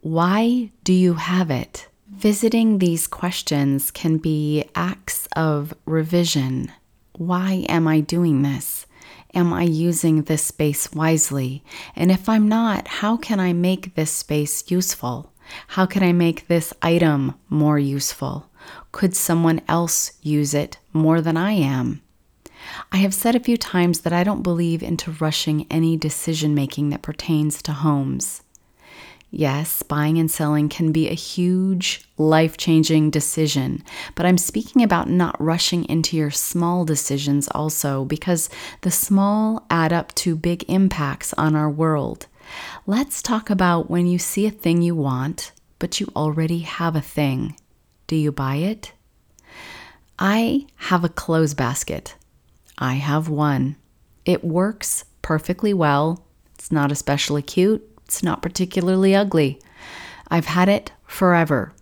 Why 0.00 0.70
do 0.84 0.92
you 0.92 1.14
have 1.14 1.50
it? 1.50 1.88
Visiting 2.08 2.78
these 2.78 3.06
questions 3.06 3.90
can 3.90 4.18
be 4.18 4.64
acts 4.74 5.28
of 5.36 5.74
revision. 5.86 6.72
Why 7.12 7.66
am 7.68 7.86
I 7.88 8.00
doing 8.00 8.42
this? 8.42 8.86
Am 9.34 9.52
I 9.52 9.62
using 9.62 10.22
this 10.22 10.42
space 10.42 10.90
wisely? 10.92 11.62
And 11.94 12.10
if 12.10 12.28
I'm 12.28 12.48
not, 12.48 12.88
how 12.88 13.16
can 13.16 13.40
I 13.40 13.52
make 13.52 13.94
this 13.94 14.10
space 14.10 14.70
useful? 14.70 15.32
How 15.68 15.86
can 15.86 16.02
I 16.02 16.12
make 16.12 16.48
this 16.48 16.72
item 16.82 17.34
more 17.48 17.78
useful? 17.78 18.50
Could 18.92 19.14
someone 19.14 19.60
else 19.68 20.12
use 20.22 20.54
it 20.54 20.78
more 20.92 21.20
than 21.20 21.36
I 21.36 21.52
am? 21.52 22.02
I 22.92 22.98
have 22.98 23.14
said 23.14 23.34
a 23.34 23.40
few 23.40 23.56
times 23.56 24.00
that 24.00 24.12
I 24.12 24.24
don't 24.24 24.42
believe 24.42 24.82
into 24.82 25.12
rushing 25.12 25.66
any 25.70 25.96
decision 25.96 26.54
making 26.54 26.90
that 26.90 27.02
pertains 27.02 27.62
to 27.62 27.72
homes. 27.72 28.42
Yes, 29.30 29.82
buying 29.82 30.18
and 30.18 30.30
selling 30.30 30.70
can 30.70 30.90
be 30.90 31.08
a 31.08 31.14
huge, 31.14 32.08
life 32.16 32.56
changing 32.56 33.10
decision, 33.10 33.84
but 34.14 34.24
I'm 34.24 34.38
speaking 34.38 34.82
about 34.82 35.10
not 35.10 35.38
rushing 35.38 35.84
into 35.84 36.16
your 36.16 36.30
small 36.30 36.86
decisions 36.86 37.46
also 37.48 38.06
because 38.06 38.48
the 38.80 38.90
small 38.90 39.66
add 39.68 39.92
up 39.92 40.14
to 40.16 40.34
big 40.34 40.64
impacts 40.68 41.34
on 41.34 41.54
our 41.54 41.68
world. 41.68 42.26
Let's 42.86 43.20
talk 43.20 43.50
about 43.50 43.90
when 43.90 44.06
you 44.06 44.18
see 44.18 44.46
a 44.46 44.50
thing 44.50 44.80
you 44.80 44.94
want, 44.94 45.52
but 45.78 46.00
you 46.00 46.10
already 46.16 46.60
have 46.60 46.96
a 46.96 47.02
thing. 47.02 47.54
Do 48.06 48.16
you 48.16 48.32
buy 48.32 48.56
it? 48.56 48.92
I 50.18 50.66
have 50.76 51.04
a 51.04 51.08
clothes 51.10 51.52
basket. 51.52 52.14
I 52.78 52.94
have 52.94 53.28
one. 53.28 53.76
It 54.24 54.42
works 54.42 55.04
perfectly 55.20 55.74
well. 55.74 56.24
It's 56.54 56.72
not 56.72 56.90
especially 56.90 57.42
cute. 57.42 57.87
It's 58.08 58.22
not 58.22 58.40
particularly 58.40 59.14
ugly. 59.14 59.60
I've 60.28 60.46
had 60.46 60.70
it 60.70 60.92
forever. 61.06 61.74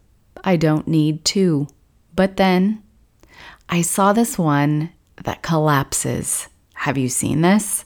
I 0.43 0.57
don't 0.57 0.89
need 0.89 1.25
two. 1.25 1.69
But 2.17 2.37
then 2.37 2.83
I 3.69 3.83
saw 3.83 4.13
this 4.13 4.37
one 4.37 4.91
that 5.23 5.43
collapses. 5.43 6.49
Have 6.75 6.99
you 6.99 7.09
seen 7.09 7.43
this? 7.43 7.85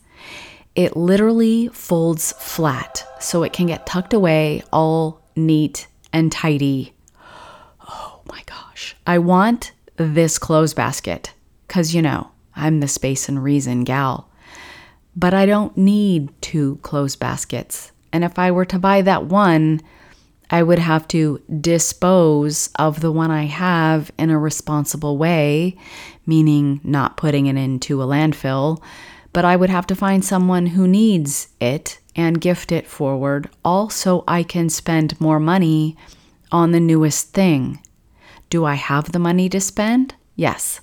It 0.75 0.97
literally 0.97 1.69
folds 1.69 2.33
flat 2.33 3.07
so 3.21 3.43
it 3.43 3.53
can 3.53 3.67
get 3.67 3.87
tucked 3.87 4.15
away 4.15 4.63
all 4.73 5.21
neat 5.37 5.87
and 6.11 6.33
tidy. 6.33 6.95
Oh 7.91 8.23
my 8.25 8.43
gosh. 8.47 8.97
I 9.07 9.19
want 9.19 9.73
this 9.97 10.39
clothes 10.39 10.73
basket 10.73 11.35
because, 11.69 11.95
you 11.95 12.01
know, 12.01 12.31
I'm 12.57 12.81
the 12.81 12.89
space 12.89 13.29
and 13.29 13.45
reason 13.45 13.85
gal. 13.85 14.31
But 15.15 15.35
I 15.35 15.45
don't 15.45 15.77
need 15.77 16.31
two 16.41 16.79
clothes 16.83 17.17
baskets. 17.17 17.93
And 18.13 18.25
if 18.25 18.39
I 18.39 18.51
were 18.51 18.65
to 18.67 18.79
buy 18.79 19.03
that 19.03 19.27
one, 19.27 19.81
I 20.51 20.63
would 20.63 20.81
have 20.81 21.07
to 21.09 21.41
dispose 21.61 22.71
of 22.77 23.01
the 23.01 23.13
one 23.13 23.31
I 23.31 23.45
have 23.45 24.11
in 24.19 24.31
a 24.31 24.39
responsible 24.39 25.17
way, 25.17 25.77
meaning 26.27 26.81
not 26.83 27.17
putting 27.17 27.47
it 27.47 27.57
into 27.57 28.03
a 28.03 28.07
landfill, 28.07 28.83
but 29.33 29.45
I 29.45 29.55
would 29.55 29.71
have 29.71 29.87
to 29.87 29.95
find 29.95 30.25
someone 30.25 30.67
who 30.67 30.89
needs 30.89 31.49
it 31.61 32.01
and 32.17 32.41
gift 32.41 32.73
it 32.73 32.89
forward, 32.89 33.49
all 33.65 33.89
so 33.89 34.25
I 34.27 34.43
can 34.43 34.69
spend 34.69 35.21
more 35.21 35.39
money 35.39 35.97
on 36.51 36.73
the 36.73 36.81
newest 36.81 37.33
thing. 37.33 37.79
Do 38.49 38.65
I 38.65 38.75
have 38.75 39.13
the 39.13 39.21
money 39.21 39.49
to 39.51 39.61
spend? 39.61 40.15
Yes. 40.35 40.81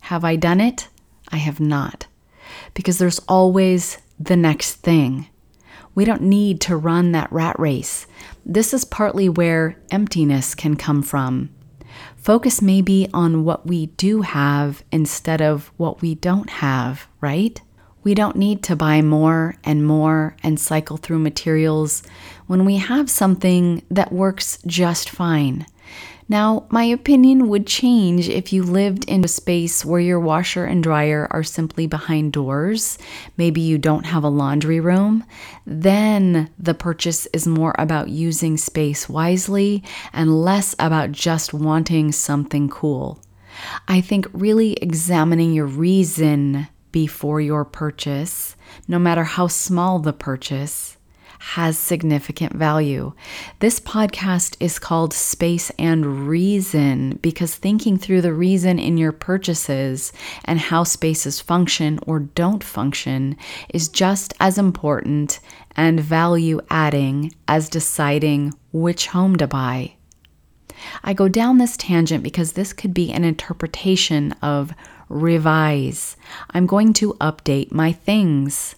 Have 0.00 0.24
I 0.24 0.36
done 0.36 0.60
it? 0.60 0.88
I 1.30 1.36
have 1.36 1.60
not. 1.60 2.06
Because 2.72 2.96
there's 2.96 3.18
always 3.28 3.98
the 4.18 4.36
next 4.36 4.76
thing. 4.76 5.28
We 5.94 6.04
don't 6.04 6.22
need 6.22 6.60
to 6.62 6.76
run 6.76 7.12
that 7.12 7.30
rat 7.32 7.58
race. 7.58 8.06
This 8.44 8.72
is 8.72 8.84
partly 8.84 9.28
where 9.28 9.78
emptiness 9.90 10.54
can 10.54 10.76
come 10.76 11.02
from. 11.02 11.50
Focus 12.16 12.62
maybe 12.62 13.08
on 13.12 13.44
what 13.44 13.66
we 13.66 13.86
do 13.86 14.22
have 14.22 14.82
instead 14.90 15.42
of 15.42 15.70
what 15.76 16.00
we 16.00 16.14
don't 16.14 16.48
have, 16.48 17.06
right? 17.20 17.60
We 18.04 18.14
don't 18.14 18.36
need 18.36 18.62
to 18.64 18.76
buy 18.76 19.02
more 19.02 19.56
and 19.64 19.86
more 19.86 20.36
and 20.42 20.58
cycle 20.58 20.96
through 20.96 21.20
materials 21.20 22.02
when 22.46 22.64
we 22.64 22.76
have 22.76 23.08
something 23.10 23.82
that 23.90 24.12
works 24.12 24.58
just 24.66 25.10
fine. 25.10 25.66
Now, 26.32 26.64
my 26.70 26.84
opinion 26.84 27.48
would 27.48 27.66
change 27.66 28.26
if 28.30 28.54
you 28.54 28.62
lived 28.62 29.04
in 29.04 29.22
a 29.22 29.28
space 29.28 29.84
where 29.84 30.00
your 30.00 30.18
washer 30.18 30.64
and 30.64 30.82
dryer 30.82 31.28
are 31.30 31.42
simply 31.42 31.86
behind 31.86 32.32
doors. 32.32 32.96
Maybe 33.36 33.60
you 33.60 33.76
don't 33.76 34.06
have 34.06 34.24
a 34.24 34.30
laundry 34.30 34.80
room. 34.80 35.24
Then 35.66 36.48
the 36.58 36.72
purchase 36.72 37.26
is 37.34 37.46
more 37.46 37.74
about 37.78 38.08
using 38.08 38.56
space 38.56 39.10
wisely 39.10 39.84
and 40.14 40.42
less 40.42 40.74
about 40.78 41.12
just 41.12 41.52
wanting 41.52 42.12
something 42.12 42.70
cool. 42.70 43.20
I 43.86 44.00
think 44.00 44.26
really 44.32 44.72
examining 44.80 45.52
your 45.52 45.66
reason 45.66 46.66
before 46.92 47.42
your 47.42 47.66
purchase, 47.66 48.56
no 48.88 48.98
matter 48.98 49.24
how 49.24 49.48
small 49.48 49.98
the 49.98 50.14
purchase, 50.14 50.96
has 51.42 51.76
significant 51.76 52.54
value. 52.54 53.12
This 53.58 53.80
podcast 53.80 54.56
is 54.60 54.78
called 54.78 55.12
Space 55.12 55.72
and 55.76 56.28
Reason 56.28 57.18
because 57.20 57.56
thinking 57.56 57.98
through 57.98 58.20
the 58.20 58.32
reason 58.32 58.78
in 58.78 58.96
your 58.96 59.10
purchases 59.10 60.12
and 60.44 60.60
how 60.60 60.84
spaces 60.84 61.40
function 61.40 61.98
or 62.06 62.20
don't 62.20 62.62
function 62.62 63.36
is 63.74 63.88
just 63.88 64.32
as 64.38 64.56
important 64.56 65.40
and 65.74 65.98
value 65.98 66.60
adding 66.70 67.34
as 67.48 67.68
deciding 67.68 68.54
which 68.72 69.08
home 69.08 69.34
to 69.36 69.48
buy. 69.48 69.94
I 71.02 71.12
go 71.12 71.28
down 71.28 71.58
this 71.58 71.76
tangent 71.76 72.22
because 72.22 72.52
this 72.52 72.72
could 72.72 72.94
be 72.94 73.10
an 73.10 73.24
interpretation 73.24 74.30
of 74.42 74.72
revise. 75.08 76.16
I'm 76.50 76.66
going 76.66 76.92
to 76.94 77.14
update 77.14 77.72
my 77.72 77.90
things. 77.90 78.76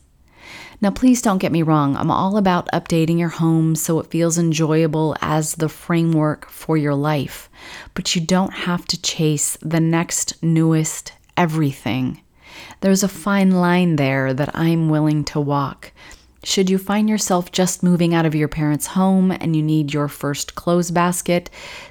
Now, 0.81 0.91
please 0.91 1.23
don't 1.23 1.39
get 1.39 1.53
me 1.53 1.63
wrong, 1.63 1.97
I'm 1.97 2.11
all 2.11 2.37
about 2.37 2.71
updating 2.73 3.19
your 3.19 3.29
home 3.29 3.77
so 3.77 4.01
it 4.01 4.11
feels 4.11 4.39
enjoyable 4.39 5.17
as 5.21 5.55
the 5.55 5.69
framework 5.69 6.49
for 6.51 6.77
your 6.77 6.95
life, 6.95 7.49
but 7.95 8.15
you 8.15 8.21
don't 8.21 8.53
have 8.53 8.85
to 8.87 9.01
chase 9.01 9.57
the 9.63 9.81
next, 9.81 10.43
newest 10.43 11.13
everything. 11.37 12.21
There's 12.81 13.03
a 13.03 13.09
fine 13.09 13.51
line 13.51 13.97
there 13.97 14.35
that 14.35 14.55
I'm 14.55 14.89
willing 14.89 15.25
to 15.25 15.41
walk. 15.41 15.93
Should 16.45 16.69
you 16.69 16.77
find 16.77 17.09
yourself 17.09 17.53
just 17.53 17.83
moving 17.83 18.15
out 18.15 18.27
of 18.27 18.35
your 18.35 18.49
parents' 18.49 18.89
home 18.89 19.31
and 19.31 19.57
you 19.57 19.63
need 19.63 19.95
your 19.95 20.09
first 20.09 20.55
clothes 20.55 20.91
basket, 20.91 21.49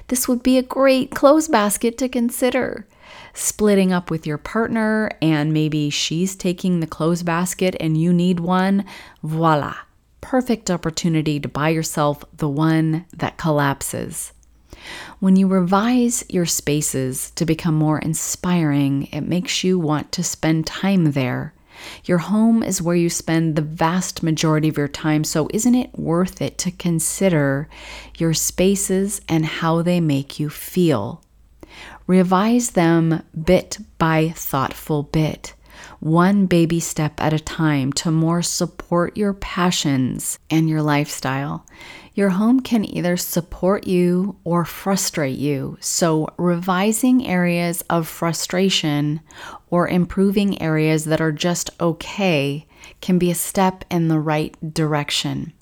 this 0.08 0.28
would 0.28 0.42
be 0.42 0.58
a 0.58 0.62
great 0.62 1.10
clothes 1.10 1.48
basket 1.48 1.98
to 1.98 2.08
consider 2.08 2.86
splitting 3.34 3.92
up 3.92 4.10
with 4.10 4.26
your 4.26 4.38
partner 4.38 5.10
and 5.20 5.52
maybe 5.52 5.90
she's 5.90 6.34
taking 6.36 6.80
the 6.80 6.86
clothes 6.86 7.22
basket 7.22 7.76
and 7.80 7.98
you 7.98 8.12
need 8.12 8.40
one, 8.40 8.84
voila, 9.22 9.76
perfect 10.20 10.70
opportunity 10.70 11.38
to 11.38 11.48
buy 11.48 11.68
yourself 11.68 12.24
the 12.36 12.48
one 12.48 13.04
that 13.12 13.36
collapses. 13.36 14.32
When 15.18 15.36
you 15.36 15.48
revise 15.48 16.24
your 16.28 16.46
spaces 16.46 17.30
to 17.32 17.44
become 17.44 17.74
more 17.74 17.98
inspiring, 17.98 19.08
it 19.12 19.22
makes 19.22 19.64
you 19.64 19.78
want 19.78 20.12
to 20.12 20.22
spend 20.22 20.66
time 20.66 21.12
there. 21.12 21.54
Your 22.04 22.18
home 22.18 22.62
is 22.62 22.82
where 22.82 22.94
you 22.94 23.10
spend 23.10 23.56
the 23.56 23.62
vast 23.62 24.22
majority 24.22 24.68
of 24.68 24.76
your 24.78 24.88
time, 24.88 25.24
so 25.24 25.48
isn't 25.52 25.74
it 25.74 25.98
worth 25.98 26.40
it 26.40 26.56
to 26.58 26.70
consider 26.70 27.68
your 28.16 28.34
spaces 28.34 29.20
and 29.28 29.44
how 29.44 29.82
they 29.82 30.00
make 30.00 30.38
you 30.38 30.48
feel? 30.48 31.23
Revise 32.06 32.72
them 32.72 33.22
bit 33.44 33.78
by 33.96 34.28
thoughtful 34.36 35.04
bit, 35.04 35.54
one 36.00 36.44
baby 36.44 36.78
step 36.78 37.14
at 37.18 37.32
a 37.32 37.40
time 37.40 37.94
to 37.94 38.10
more 38.10 38.42
support 38.42 39.16
your 39.16 39.32
passions 39.32 40.38
and 40.50 40.68
your 40.68 40.82
lifestyle. 40.82 41.64
Your 42.12 42.28
home 42.28 42.60
can 42.60 42.84
either 42.84 43.16
support 43.16 43.86
you 43.86 44.36
or 44.44 44.66
frustrate 44.66 45.38
you. 45.38 45.78
So, 45.80 46.28
revising 46.36 47.26
areas 47.26 47.82
of 47.88 48.06
frustration 48.06 49.20
or 49.70 49.88
improving 49.88 50.60
areas 50.60 51.06
that 51.06 51.22
are 51.22 51.32
just 51.32 51.70
okay 51.80 52.66
can 53.00 53.18
be 53.18 53.30
a 53.30 53.34
step 53.34 53.86
in 53.90 54.08
the 54.08 54.20
right 54.20 54.54
direction. 54.74 55.53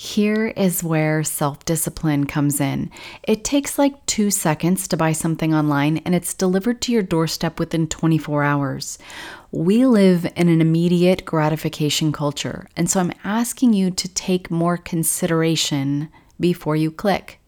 Here 0.00 0.46
is 0.56 0.84
where 0.84 1.24
self 1.24 1.64
discipline 1.64 2.26
comes 2.26 2.60
in. 2.60 2.92
It 3.24 3.42
takes 3.42 3.80
like 3.80 4.06
two 4.06 4.30
seconds 4.30 4.86
to 4.86 4.96
buy 4.96 5.10
something 5.10 5.52
online 5.52 5.96
and 6.04 6.14
it's 6.14 6.34
delivered 6.34 6.80
to 6.82 6.92
your 6.92 7.02
doorstep 7.02 7.58
within 7.58 7.88
24 7.88 8.44
hours. 8.44 9.00
We 9.50 9.86
live 9.86 10.24
in 10.36 10.48
an 10.48 10.60
immediate 10.60 11.24
gratification 11.24 12.12
culture, 12.12 12.68
and 12.76 12.88
so 12.88 13.00
I'm 13.00 13.12
asking 13.24 13.72
you 13.72 13.90
to 13.90 14.08
take 14.14 14.52
more 14.52 14.76
consideration 14.76 16.10
before 16.38 16.76
you 16.76 16.92
click. 16.92 17.40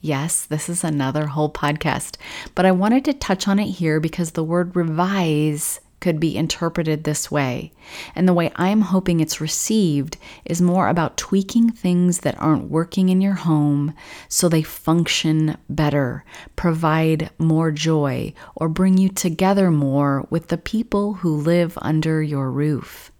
Yes, 0.00 0.44
this 0.44 0.68
is 0.68 0.82
another 0.82 1.28
whole 1.28 1.52
podcast, 1.52 2.16
but 2.56 2.66
I 2.66 2.72
wanted 2.72 3.04
to 3.04 3.12
touch 3.12 3.46
on 3.46 3.60
it 3.60 3.68
here 3.68 4.00
because 4.00 4.32
the 4.32 4.42
word 4.42 4.74
revise 4.74 5.78
could 6.00 6.20
be 6.20 6.36
interpreted 6.36 7.04
this 7.04 7.30
way. 7.30 7.72
And 8.14 8.28
the 8.28 8.34
way 8.34 8.52
I'm 8.56 8.82
hoping 8.82 9.20
it's 9.20 9.40
received 9.40 10.16
is 10.44 10.60
more 10.60 10.88
about 10.88 11.16
tweaking 11.16 11.70
things 11.70 12.18
that 12.18 12.38
aren't 12.38 12.70
working 12.70 13.08
in 13.08 13.20
your 13.20 13.34
home 13.34 13.94
so 14.28 14.48
they 14.48 14.62
function 14.62 15.56
better, 15.68 16.24
provide 16.56 17.30
more 17.38 17.70
joy, 17.70 18.34
or 18.54 18.68
bring 18.68 18.98
you 18.98 19.08
together 19.08 19.70
more 19.70 20.26
with 20.30 20.48
the 20.48 20.58
people 20.58 21.14
who 21.14 21.34
live 21.34 21.78
under 21.80 22.22
your 22.22 22.50
roof. 22.50 23.10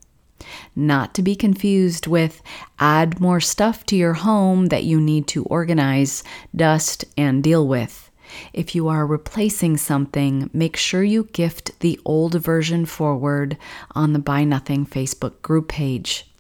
Not 0.77 1.15
to 1.15 1.23
be 1.23 1.37
confused 1.37 2.07
with 2.07 2.43
add 2.79 3.21
more 3.21 3.41
stuff 3.41 3.87
to 3.87 3.97
your 3.97 4.15
home 4.15 4.67
that 4.67 4.85
you 4.85 5.01
need 5.01 5.27
to 5.29 5.45
organize, 5.45 6.23
dust, 6.55 7.05
and 7.17 7.43
deal 7.43 7.67
with. 7.67 8.04
If 8.53 8.75
you 8.75 8.89
are 8.89 9.07
replacing 9.07 9.77
something, 9.77 10.51
make 10.53 10.77
sure 10.77 11.03
you 11.03 11.25
gift 11.25 11.79
the 11.81 12.01
old 12.05 12.35
version 12.35 12.87
forward 12.87 13.57
on 13.95 14.13
the 14.13 14.19
Buy 14.19 14.45
Nothing 14.45 14.87
Facebook 14.87 15.43
group 15.43 15.69
page. 15.69 16.31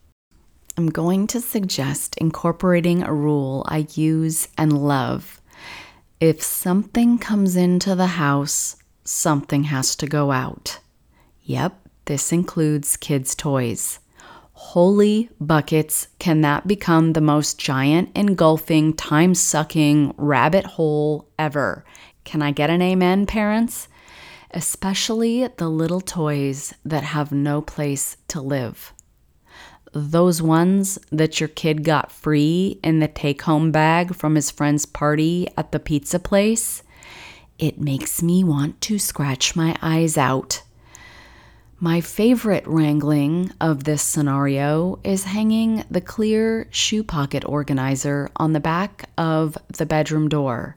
I'm 0.76 0.88
going 0.90 1.26
to 1.28 1.40
suggest 1.40 2.16
incorporating 2.18 3.02
a 3.02 3.12
rule 3.12 3.64
I 3.68 3.86
use 3.94 4.48
and 4.58 4.72
love. 4.72 5.40
If 6.20 6.42
something 6.42 7.18
comes 7.18 7.54
into 7.54 7.94
the 7.94 8.06
house, 8.06 8.76
something 9.04 9.64
has 9.64 9.94
to 9.96 10.06
go 10.06 10.32
out. 10.32 10.80
Yep, 11.42 11.78
this 12.06 12.32
includes 12.32 12.96
kids' 12.96 13.34
toys. 13.34 13.98
Holy 14.56 15.28
buckets, 15.40 16.06
can 16.20 16.40
that 16.42 16.66
become 16.66 17.12
the 17.12 17.20
most 17.20 17.58
giant, 17.58 18.10
engulfing, 18.14 18.94
time 18.94 19.34
sucking 19.34 20.14
rabbit 20.16 20.64
hole 20.64 21.28
ever? 21.38 21.84
Can 22.22 22.40
I 22.40 22.52
get 22.52 22.70
an 22.70 22.80
amen, 22.80 23.26
parents? 23.26 23.88
Especially 24.52 25.48
the 25.56 25.68
little 25.68 26.00
toys 26.00 26.72
that 26.84 27.02
have 27.02 27.32
no 27.32 27.60
place 27.62 28.16
to 28.28 28.40
live. 28.40 28.92
Those 29.92 30.40
ones 30.40 30.98
that 31.10 31.40
your 31.40 31.48
kid 31.48 31.84
got 31.84 32.10
free 32.10 32.80
in 32.82 32.98
the 32.98 33.08
take 33.08 33.42
home 33.42 33.70
bag 33.72 34.14
from 34.14 34.34
his 34.34 34.50
friend's 34.50 34.86
party 34.86 35.48
at 35.56 35.72
the 35.72 35.78
pizza 35.80 36.18
place. 36.18 36.82
It 37.58 37.80
makes 37.80 38.22
me 38.22 38.42
want 38.42 38.80
to 38.82 38.98
scratch 38.98 39.54
my 39.54 39.76
eyes 39.80 40.18
out. 40.18 40.63
My 41.80 42.00
favorite 42.00 42.66
wrangling 42.66 43.50
of 43.60 43.82
this 43.82 44.00
scenario 44.00 45.00
is 45.02 45.24
hanging 45.24 45.84
the 45.90 46.00
clear 46.00 46.68
shoe 46.70 47.02
pocket 47.02 47.44
organizer 47.44 48.30
on 48.36 48.52
the 48.52 48.60
back 48.60 49.10
of 49.18 49.58
the 49.76 49.84
bedroom 49.84 50.28
door. 50.28 50.76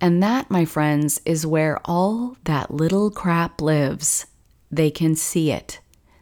And 0.00 0.22
that, 0.22 0.50
my 0.50 0.64
friends, 0.64 1.20
is 1.26 1.46
where 1.46 1.78
all 1.84 2.36
that 2.44 2.72
little 2.72 3.10
crap 3.10 3.60
lives. 3.60 4.26
They 4.70 4.90
can 4.90 5.14
see 5.14 5.52
it. 5.52 5.80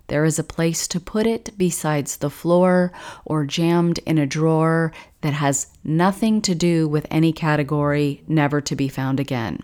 There 0.08 0.24
is 0.24 0.38
a 0.38 0.44
place 0.44 0.88
to 0.88 1.00
put 1.00 1.26
it 1.26 1.52
besides 1.56 2.16
the 2.16 2.30
floor 2.30 2.92
or 3.24 3.44
jammed 3.44 3.98
in 3.98 4.18
a 4.18 4.26
drawer 4.26 4.92
that 5.20 5.34
has 5.34 5.68
nothing 5.84 6.42
to 6.42 6.56
do 6.56 6.88
with 6.88 7.06
any 7.10 7.32
category, 7.32 8.24
never 8.26 8.60
to 8.62 8.74
be 8.74 8.88
found 8.88 9.20
again. 9.20 9.60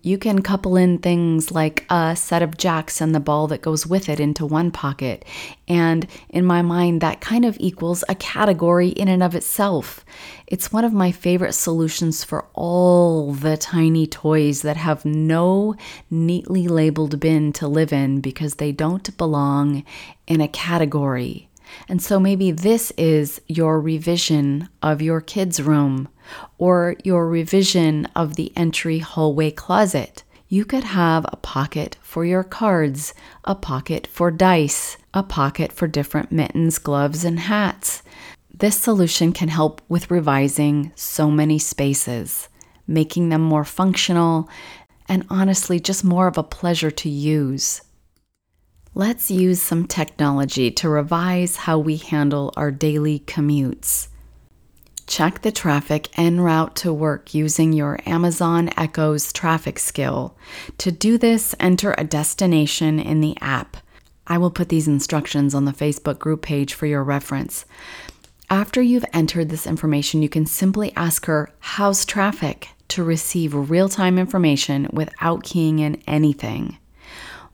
You 0.00 0.16
can 0.16 0.42
couple 0.42 0.76
in 0.76 0.98
things 0.98 1.50
like 1.50 1.84
a 1.90 2.14
set 2.14 2.40
of 2.40 2.56
jacks 2.56 3.00
and 3.00 3.12
the 3.12 3.20
ball 3.20 3.48
that 3.48 3.62
goes 3.62 3.84
with 3.84 4.08
it 4.08 4.20
into 4.20 4.46
one 4.46 4.70
pocket. 4.70 5.24
And 5.66 6.06
in 6.28 6.44
my 6.44 6.62
mind, 6.62 7.00
that 7.00 7.20
kind 7.20 7.44
of 7.44 7.56
equals 7.58 8.04
a 8.08 8.14
category 8.14 8.90
in 8.90 9.08
and 9.08 9.24
of 9.24 9.34
itself. 9.34 10.04
It's 10.46 10.72
one 10.72 10.84
of 10.84 10.92
my 10.92 11.10
favorite 11.10 11.52
solutions 11.52 12.22
for 12.22 12.46
all 12.54 13.32
the 13.32 13.56
tiny 13.56 14.06
toys 14.06 14.62
that 14.62 14.76
have 14.76 15.04
no 15.04 15.74
neatly 16.10 16.68
labeled 16.68 17.18
bin 17.18 17.52
to 17.54 17.66
live 17.66 17.92
in 17.92 18.20
because 18.20 18.54
they 18.54 18.70
don't 18.70 19.16
belong 19.16 19.84
in 20.28 20.40
a 20.40 20.48
category. 20.48 21.47
And 21.88 22.02
so 22.02 22.18
maybe 22.20 22.50
this 22.50 22.92
is 22.96 23.40
your 23.46 23.80
revision 23.80 24.68
of 24.82 25.02
your 25.02 25.20
kids' 25.20 25.62
room 25.62 26.08
or 26.58 26.96
your 27.04 27.28
revision 27.28 28.06
of 28.14 28.36
the 28.36 28.52
entry 28.56 28.98
hallway 28.98 29.50
closet. 29.50 30.22
You 30.48 30.64
could 30.64 30.84
have 30.84 31.26
a 31.28 31.36
pocket 31.36 31.96
for 32.00 32.24
your 32.24 32.42
cards, 32.42 33.12
a 33.44 33.54
pocket 33.54 34.06
for 34.06 34.30
dice, 34.30 34.96
a 35.12 35.22
pocket 35.22 35.72
for 35.72 35.86
different 35.86 36.32
mittens, 36.32 36.78
gloves, 36.78 37.24
and 37.24 37.38
hats. 37.38 38.02
This 38.52 38.76
solution 38.76 39.32
can 39.32 39.48
help 39.48 39.82
with 39.88 40.10
revising 40.10 40.92
so 40.94 41.30
many 41.30 41.58
spaces, 41.58 42.48
making 42.86 43.28
them 43.28 43.42
more 43.42 43.64
functional, 43.64 44.48
and 45.06 45.26
honestly, 45.30 45.78
just 45.80 46.02
more 46.02 46.26
of 46.26 46.38
a 46.38 46.42
pleasure 46.42 46.90
to 46.90 47.08
use. 47.08 47.82
Let's 48.98 49.30
use 49.30 49.62
some 49.62 49.86
technology 49.86 50.72
to 50.72 50.88
revise 50.88 51.54
how 51.54 51.78
we 51.78 51.98
handle 51.98 52.52
our 52.56 52.72
daily 52.72 53.20
commutes. 53.20 54.08
Check 55.06 55.42
the 55.42 55.52
traffic 55.52 56.08
en 56.18 56.40
route 56.40 56.74
to 56.78 56.92
work 56.92 57.32
using 57.32 57.72
your 57.72 58.00
Amazon 58.06 58.70
Echo's 58.76 59.32
traffic 59.32 59.78
skill. 59.78 60.36
To 60.78 60.90
do 60.90 61.16
this, 61.16 61.54
enter 61.60 61.94
a 61.96 62.02
destination 62.02 62.98
in 62.98 63.20
the 63.20 63.36
app. 63.40 63.76
I 64.26 64.36
will 64.36 64.50
put 64.50 64.68
these 64.68 64.88
instructions 64.88 65.54
on 65.54 65.64
the 65.64 65.70
Facebook 65.70 66.18
group 66.18 66.42
page 66.42 66.74
for 66.74 66.86
your 66.86 67.04
reference. 67.04 67.66
After 68.50 68.82
you've 68.82 69.06
entered 69.12 69.50
this 69.50 69.64
information, 69.64 70.22
you 70.22 70.28
can 70.28 70.44
simply 70.44 70.92
ask 70.96 71.26
her, 71.26 71.50
How's 71.60 72.04
traffic? 72.04 72.70
to 72.88 73.04
receive 73.04 73.54
real 73.54 73.88
time 73.88 74.18
information 74.18 74.88
without 74.92 75.44
keying 75.44 75.78
in 75.78 76.02
anything. 76.08 76.78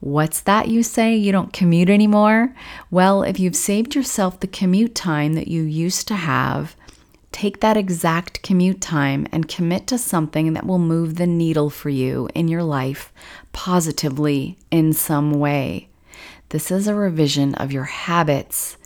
What's 0.04 0.42
that 0.42 0.68
you 0.68 0.82
say? 0.82 1.16
You 1.16 1.32
don't 1.32 1.54
commute 1.54 1.88
anymore? 1.88 2.54
Well, 2.90 3.22
if 3.22 3.40
you've 3.40 3.56
saved 3.56 3.94
yourself 3.94 4.38
the 4.38 4.46
commute 4.46 4.94
time 4.94 5.32
that 5.32 5.48
you 5.48 5.62
used 5.62 6.06
to 6.08 6.14
have, 6.14 6.76
Take 7.32 7.58
that 7.60 7.76
exact 7.76 8.42
commute 8.44 8.80
time 8.80 9.26
and 9.32 9.48
commit 9.48 9.88
to 9.88 9.98
something 9.98 10.52
that 10.52 10.66
will 10.66 10.78
move 10.78 11.16
the 11.16 11.26
needle 11.26 11.68
for 11.68 11.88
you 11.88 12.28
in 12.32 12.46
your 12.46 12.62
life 12.62 13.12
positively 13.52 14.56
in 14.70 14.92
some 14.92 15.32
way. 15.32 15.88
This 16.50 16.70
is 16.70 16.86
a 16.86 16.94
revision 16.94 17.56
of 17.56 17.72
your 17.72 17.84
habits 17.84 18.76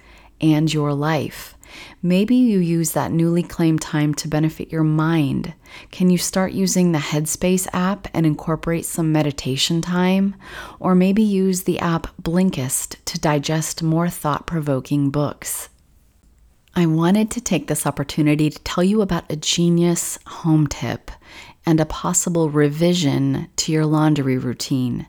and 0.40 0.72
your 0.72 0.94
life. 0.94 1.57
Maybe 2.02 2.35
you 2.35 2.59
use 2.59 2.92
that 2.92 3.12
newly 3.12 3.42
claimed 3.42 3.81
time 3.81 4.14
to 4.14 4.28
benefit 4.28 4.72
your 4.72 4.85
mind. 4.85 5.54
Can 5.90 6.11
you 6.11 6.18
start 6.18 6.52
using 6.52 6.92
the 6.92 6.98
Headspace 6.98 7.66
app 7.72 8.09
and 8.14 8.24
incorporate 8.24 8.85
some 8.85 9.12
meditation 9.12 9.81
time? 9.81 10.37
Or 10.81 10.94
maybe 10.94 11.22
use 11.22 11.62
the 11.62 11.78
app 11.81 12.09
Blinkist 12.22 12.96
to 13.04 13.20
digest 13.20 13.83
more 13.83 14.09
thought 14.09 14.46
provoking 14.46 15.11
books. 15.11 15.68
I 16.74 16.87
wanted 16.87 17.31
to 17.33 17.40
take 17.40 17.66
this 17.66 17.87
opportunity 17.87 18.50
to 18.50 18.62
tell 18.62 18.85
you 18.85 19.02
about 19.02 19.31
a 19.33 19.37
genius 19.37 20.18
home 20.26 20.66
tip 20.68 21.11
and 21.66 21.81
a 21.81 21.85
possible 21.85 22.50
revision 22.50 23.48
to 23.57 23.72
your 23.72 23.85
laundry 23.85 24.38
routine. 24.38 25.09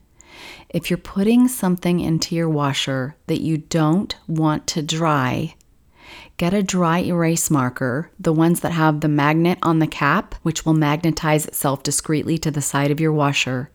If 0.70 0.90
you're 0.90 0.98
putting 0.98 1.48
something 1.48 2.00
into 2.00 2.36
your 2.36 2.50
washer 2.50 3.16
that 3.28 3.42
you 3.42 3.58
don't 3.58 4.16
want 4.28 4.68
to 4.68 4.82
dry, 4.82 5.56
get 6.40 6.54
a 6.54 6.64
dry 6.64 7.00
erase 7.00 7.52
marker, 7.52 8.10
the 8.18 8.32
ones 8.32 8.62
that 8.62 8.72
have 8.72 9.02
the 9.02 9.10
magnet 9.10 9.60
on 9.62 9.80
the 9.80 9.86
cap, 9.86 10.34
which 10.42 10.66
will 10.66 10.74
magnetize 10.74 11.46
itself 11.46 11.84
discreetly 11.84 12.38
to 12.38 12.50
the 12.50 12.62
side 12.62 12.92
of 12.92 13.00
your 13.02 13.12
washer, 13.12 13.70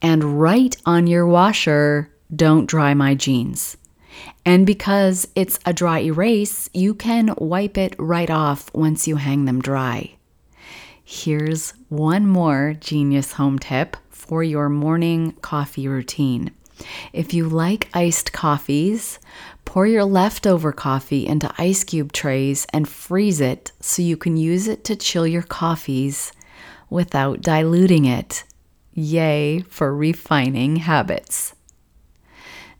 and 0.00 0.40
write 0.40 0.76
on 0.86 1.08
your 1.08 1.26
washer, 1.26 2.08
Don't 2.34 2.66
dry 2.66 2.94
my 2.94 3.16
jeans. 3.16 3.76
And 4.46 4.64
because 4.64 5.26
it's 5.34 5.58
a 5.66 5.72
dry 5.72 5.98
erase, 5.98 6.70
you 6.72 6.94
can 6.94 7.34
wipe 7.38 7.76
it 7.76 7.96
right 7.98 8.30
off 8.30 8.72
once 8.72 9.08
you 9.08 9.16
hang 9.16 9.44
them 9.44 9.60
dry. 9.60 10.14
Here's 11.02 11.74
one 11.88 12.24
more 12.24 12.76
genius 12.78 13.32
home 13.32 13.58
tip 13.58 13.96
for 14.10 14.44
your 14.44 14.68
morning 14.68 15.32
coffee 15.42 15.88
routine. 15.88 16.52
If 17.12 17.34
you 17.34 17.48
like 17.48 17.88
iced 17.94 18.32
coffees, 18.32 19.18
pour 19.64 19.86
your 19.86 20.04
leftover 20.04 20.72
coffee 20.72 21.26
into 21.26 21.52
ice 21.58 21.84
cube 21.84 22.12
trays 22.12 22.66
and 22.72 22.88
freeze 22.88 23.40
it 23.40 23.72
so 23.80 24.02
you 24.02 24.16
can 24.16 24.36
use 24.36 24.68
it 24.68 24.84
to 24.84 24.96
chill 24.96 25.26
your 25.26 25.42
coffees 25.42 26.32
without 26.88 27.40
diluting 27.40 28.04
it. 28.04 28.44
Yay 28.92 29.60
for 29.68 29.94
refining 29.94 30.76
habits. 30.76 31.54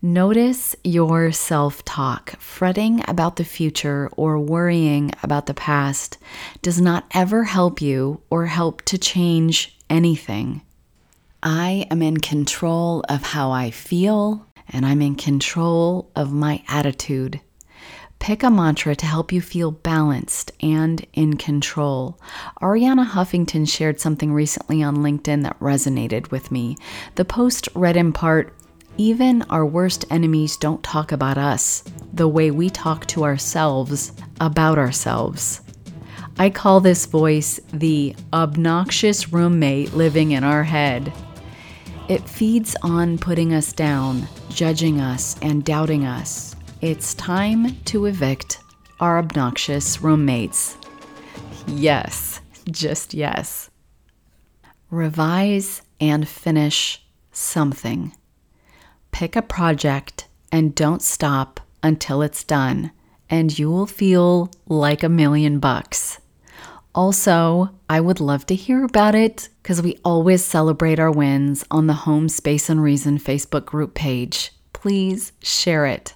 Notice 0.02 0.74
your 0.82 1.30
self 1.30 1.84
talk. 1.84 2.30
Fretting 2.40 3.04
about 3.06 3.36
the 3.36 3.44
future 3.44 4.08
or 4.16 4.38
worrying 4.38 5.12
about 5.22 5.44
the 5.44 5.54
past 5.54 6.16
does 6.62 6.80
not 6.80 7.04
ever 7.12 7.44
help 7.44 7.82
you 7.82 8.22
or 8.30 8.46
help 8.46 8.80
to 8.86 8.96
change 8.96 9.76
anything. 9.90 10.62
I 11.42 11.86
am 11.90 12.02
in 12.02 12.18
control 12.18 13.02
of 13.08 13.22
how 13.22 13.50
I 13.50 13.70
feel, 13.70 14.46
and 14.68 14.84
I'm 14.84 15.00
in 15.00 15.14
control 15.14 16.10
of 16.14 16.34
my 16.34 16.62
attitude. 16.68 17.40
Pick 18.18 18.42
a 18.42 18.50
mantra 18.50 18.94
to 18.94 19.06
help 19.06 19.32
you 19.32 19.40
feel 19.40 19.70
balanced 19.70 20.52
and 20.60 21.06
in 21.14 21.38
control. 21.38 22.20
Arianna 22.60 23.06
Huffington 23.06 23.66
shared 23.66 23.98
something 23.98 24.34
recently 24.34 24.82
on 24.82 24.98
LinkedIn 24.98 25.42
that 25.44 25.58
resonated 25.60 26.30
with 26.30 26.50
me. 26.50 26.76
The 27.14 27.24
post 27.24 27.70
read 27.74 27.96
in 27.96 28.12
part 28.12 28.54
even 28.98 29.40
our 29.44 29.64
worst 29.64 30.04
enemies 30.10 30.58
don't 30.58 30.82
talk 30.82 31.10
about 31.10 31.38
us 31.38 31.82
the 32.12 32.28
way 32.28 32.50
we 32.50 32.68
talk 32.68 33.06
to 33.06 33.24
ourselves 33.24 34.12
about 34.42 34.76
ourselves. 34.76 35.62
I 36.38 36.50
call 36.50 36.80
this 36.80 37.06
voice 37.06 37.58
the 37.72 38.14
obnoxious 38.34 39.32
roommate 39.32 39.94
living 39.94 40.32
in 40.32 40.44
our 40.44 40.64
head. 40.64 41.10
It 42.10 42.28
feeds 42.28 42.74
on 42.82 43.18
putting 43.18 43.54
us 43.54 43.72
down, 43.72 44.26
judging 44.48 45.00
us, 45.00 45.36
and 45.42 45.64
doubting 45.64 46.06
us. 46.06 46.56
It's 46.80 47.14
time 47.14 47.76
to 47.84 48.06
evict 48.06 48.58
our 48.98 49.16
obnoxious 49.16 50.02
roommates. 50.02 50.76
Yes, 51.68 52.40
just 52.68 53.14
yes. 53.14 53.70
revise 54.90 55.82
and 56.00 56.26
finish 56.26 57.00
something. 57.30 58.12
Pick 59.12 59.36
a 59.36 59.42
project 59.42 60.26
and 60.50 60.74
don't 60.74 61.02
stop 61.02 61.60
until 61.80 62.22
it's 62.22 62.42
done, 62.42 62.90
and 63.30 63.56
you 63.56 63.70
will 63.70 63.86
feel 63.86 64.50
like 64.66 65.04
a 65.04 65.08
million 65.08 65.60
bucks. 65.60 66.18
Also, 66.94 67.70
I 67.88 68.00
would 68.00 68.20
love 68.20 68.46
to 68.46 68.54
hear 68.54 68.84
about 68.84 69.14
it 69.14 69.48
because 69.62 69.80
we 69.80 69.98
always 70.04 70.44
celebrate 70.44 70.98
our 70.98 71.10
wins 71.10 71.64
on 71.70 71.86
the 71.86 71.92
Home 71.92 72.28
Space 72.28 72.68
and 72.68 72.82
Reason 72.82 73.18
Facebook 73.18 73.64
group 73.64 73.94
page. 73.94 74.52
Please 74.72 75.32
share 75.40 75.86
it. 75.86 76.14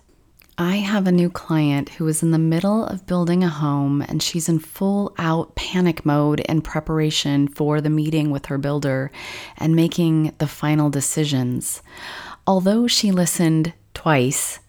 I 0.57 0.77
have 0.77 1.07
a 1.07 1.13
new 1.13 1.31
client 1.31 1.89
who 1.91 2.07
is 2.07 2.23
in 2.23 2.31
the 2.31 2.39
middle 2.39 2.85
of 2.85 3.07
building 3.07 3.43
a 3.43 3.49
home 3.49 4.03
and 4.03 4.23
she's 4.23 4.49
in 4.49 4.61
full 4.61 5.13
out 5.19 5.57
panic 5.57 6.07
mode 6.07 6.41
in 6.41 6.63
preparation 6.63 7.49
for 7.49 7.81
the 7.81 7.91
meeting 7.91 8.31
with 8.31 8.47
her 8.47 8.59
builder 8.59 9.11
and 9.57 9.75
making 9.75 10.33
the 10.39 10.47
final 10.47 10.91
decisions. 10.91 11.83
Although 12.47 12.87
she 12.87 13.11
listened 13.11 13.73
twice, 13.95 14.61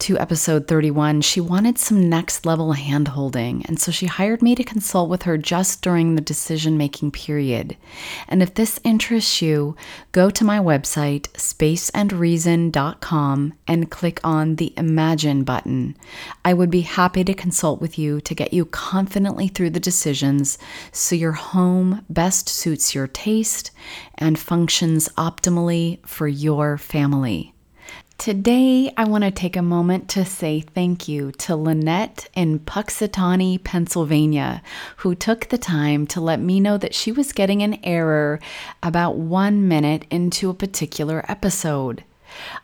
to 0.00 0.18
episode 0.18 0.66
31, 0.66 1.20
she 1.22 1.40
wanted 1.40 1.78
some 1.78 2.08
next 2.08 2.44
level 2.44 2.74
handholding, 2.74 3.64
and 3.66 3.78
so 3.80 3.92
she 3.92 4.06
hired 4.06 4.42
me 4.42 4.54
to 4.54 4.62
consult 4.64 5.08
with 5.08 5.22
her 5.22 5.38
just 5.38 5.80
during 5.82 6.14
the 6.14 6.20
decision 6.20 6.76
making 6.76 7.12
period. 7.12 7.76
And 8.28 8.42
if 8.42 8.52
this 8.54 8.78
interests 8.84 9.40
you, 9.40 9.74
go 10.12 10.28
to 10.30 10.44
my 10.44 10.58
website, 10.58 11.28
spaceandreason.com, 11.32 13.54
and 13.66 13.90
click 13.90 14.20
on 14.22 14.56
the 14.56 14.74
Imagine 14.76 15.44
button. 15.44 15.96
I 16.44 16.52
would 16.54 16.70
be 16.70 16.82
happy 16.82 17.24
to 17.24 17.32
consult 17.32 17.80
with 17.80 17.98
you 17.98 18.20
to 18.22 18.34
get 18.34 18.52
you 18.52 18.66
confidently 18.66 19.48
through 19.48 19.70
the 19.70 19.80
decisions 19.80 20.58
so 20.92 21.14
your 21.14 21.32
home 21.32 22.04
best 22.10 22.48
suits 22.48 22.94
your 22.94 23.06
taste 23.06 23.70
and 24.16 24.38
functions 24.38 25.08
optimally 25.16 26.04
for 26.06 26.28
your 26.28 26.76
family. 26.78 27.53
Today, 28.16 28.90
I 28.96 29.04
want 29.04 29.24
to 29.24 29.30
take 29.30 29.56
a 29.56 29.60
moment 29.60 30.08
to 30.10 30.24
say 30.24 30.60
thank 30.60 31.08
you 31.08 31.32
to 31.32 31.56
Lynette 31.56 32.28
in 32.34 32.60
Punxsutawney, 32.60 33.62
Pennsylvania, 33.62 34.62
who 34.98 35.14
took 35.14 35.48
the 35.48 35.58
time 35.58 36.06
to 36.06 36.20
let 36.20 36.40
me 36.40 36.58
know 36.58 36.78
that 36.78 36.94
she 36.94 37.12
was 37.12 37.32
getting 37.32 37.62
an 37.62 37.78
error 37.82 38.40
about 38.82 39.16
one 39.16 39.68
minute 39.68 40.06
into 40.10 40.48
a 40.48 40.54
particular 40.54 41.24
episode. 41.28 42.04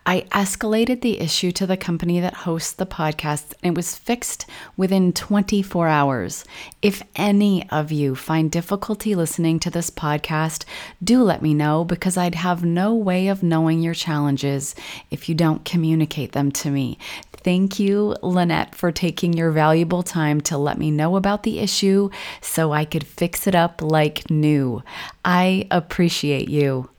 I 0.06 0.22
escalated 0.32 1.00
the 1.00 1.20
issue 1.20 1.52
to 1.52 1.66
the 1.66 1.76
company 1.76 2.20
that 2.20 2.34
hosts 2.34 2.72
the 2.72 2.86
podcast 2.86 3.54
and 3.62 3.72
it 3.72 3.76
was 3.76 3.96
fixed 3.96 4.46
within 4.76 5.12
24 5.12 5.88
hours. 5.88 6.44
If 6.82 7.02
any 7.16 7.68
of 7.70 7.92
you 7.92 8.14
find 8.14 8.50
difficulty 8.50 9.14
listening 9.14 9.60
to 9.60 9.70
this 9.70 9.90
podcast, 9.90 10.64
do 11.02 11.22
let 11.22 11.42
me 11.42 11.54
know 11.54 11.84
because 11.84 12.16
I'd 12.16 12.34
have 12.34 12.64
no 12.64 12.94
way 12.94 13.28
of 13.28 13.42
knowing 13.42 13.80
your 13.80 13.94
challenges 13.94 14.74
if 15.10 15.28
you 15.28 15.34
don't 15.34 15.64
communicate 15.64 16.32
them 16.32 16.50
to 16.52 16.70
me. 16.70 16.98
Thank 17.42 17.78
you, 17.78 18.16
Lynette, 18.22 18.74
for 18.74 18.92
taking 18.92 19.32
your 19.32 19.50
valuable 19.50 20.02
time 20.02 20.40
to 20.42 20.58
let 20.58 20.78
me 20.78 20.90
know 20.90 21.16
about 21.16 21.42
the 21.42 21.58
issue 21.58 22.10
so 22.42 22.72
I 22.72 22.84
could 22.84 23.06
fix 23.06 23.46
it 23.46 23.54
up 23.54 23.80
like 23.80 24.30
new. 24.30 24.82
I 25.24 25.66
appreciate 25.70 26.48
you. 26.48 26.90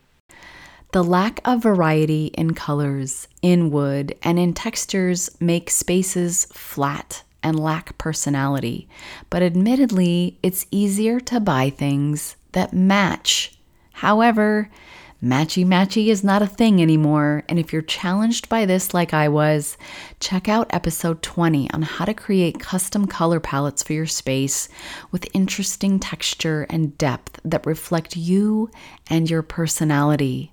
The 0.91 1.03
lack 1.05 1.39
of 1.45 1.63
variety 1.63 2.25
in 2.33 2.53
colors, 2.53 3.29
in 3.41 3.71
wood, 3.71 4.13
and 4.23 4.37
in 4.37 4.53
textures 4.53 5.29
make 5.39 5.69
spaces 5.69 6.47
flat 6.51 7.23
and 7.41 7.57
lack 7.57 7.97
personality. 7.97 8.89
But 9.29 9.41
admittedly, 9.41 10.37
it's 10.43 10.65
easier 10.69 11.21
to 11.21 11.39
buy 11.39 11.69
things 11.69 12.35
that 12.51 12.73
match. 12.73 13.57
However, 13.93 14.69
matchy 15.23 15.65
matchy 15.65 16.07
is 16.07 16.25
not 16.25 16.41
a 16.41 16.47
thing 16.47 16.81
anymore. 16.81 17.45
And 17.47 17.57
if 17.57 17.71
you're 17.71 17.81
challenged 17.81 18.49
by 18.49 18.65
this 18.65 18.93
like 18.93 19.13
I 19.13 19.29
was, 19.29 19.77
check 20.19 20.49
out 20.49 20.67
episode 20.71 21.21
20 21.21 21.71
on 21.71 21.83
how 21.83 22.03
to 22.03 22.13
create 22.13 22.59
custom 22.59 23.07
color 23.07 23.39
palettes 23.39 23.81
for 23.81 23.93
your 23.93 24.07
space 24.07 24.67
with 25.09 25.29
interesting 25.33 26.01
texture 26.01 26.67
and 26.69 26.97
depth 26.97 27.39
that 27.45 27.65
reflect 27.65 28.17
you 28.17 28.69
and 29.09 29.29
your 29.29 29.41
personality. 29.41 30.51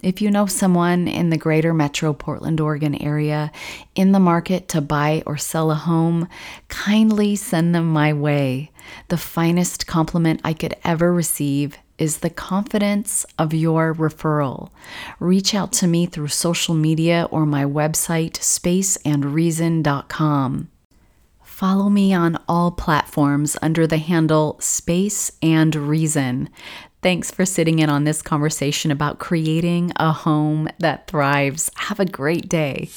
If 0.00 0.22
you 0.22 0.30
know 0.30 0.46
someone 0.46 1.08
in 1.08 1.30
the 1.30 1.36
greater 1.36 1.74
metro 1.74 2.12
Portland, 2.12 2.60
Oregon 2.60 2.94
area 3.02 3.50
in 3.96 4.12
the 4.12 4.20
market 4.20 4.68
to 4.68 4.80
buy 4.80 5.24
or 5.26 5.36
sell 5.36 5.72
a 5.72 5.74
home, 5.74 6.28
kindly 6.68 7.34
send 7.34 7.74
them 7.74 7.92
my 7.92 8.12
way. 8.12 8.70
The 9.08 9.16
finest 9.16 9.88
compliment 9.88 10.40
I 10.44 10.52
could 10.52 10.76
ever 10.84 11.12
receive 11.12 11.78
is 11.98 12.18
the 12.18 12.30
confidence 12.30 13.26
of 13.40 13.52
your 13.52 13.92
referral. 13.92 14.70
Reach 15.18 15.52
out 15.52 15.72
to 15.72 15.88
me 15.88 16.06
through 16.06 16.28
social 16.28 16.74
media 16.74 17.26
or 17.32 17.44
my 17.44 17.64
website, 17.64 18.34
spaceandreason.com. 18.34 20.68
Follow 21.42 21.88
me 21.88 22.14
on 22.14 22.38
all 22.48 22.70
platforms 22.70 23.56
under 23.60 23.84
the 23.84 23.98
handle 23.98 24.56
Space 24.60 25.32
and 25.42 25.74
Reason. 25.74 26.48
Thanks 27.00 27.30
for 27.30 27.46
sitting 27.46 27.78
in 27.78 27.90
on 27.90 28.04
this 28.04 28.22
conversation 28.22 28.90
about 28.90 29.18
creating 29.18 29.92
a 29.96 30.12
home 30.12 30.68
that 30.80 31.06
thrives. 31.06 31.70
Have 31.76 32.00
a 32.00 32.04
great 32.04 32.48
day. 32.48 32.88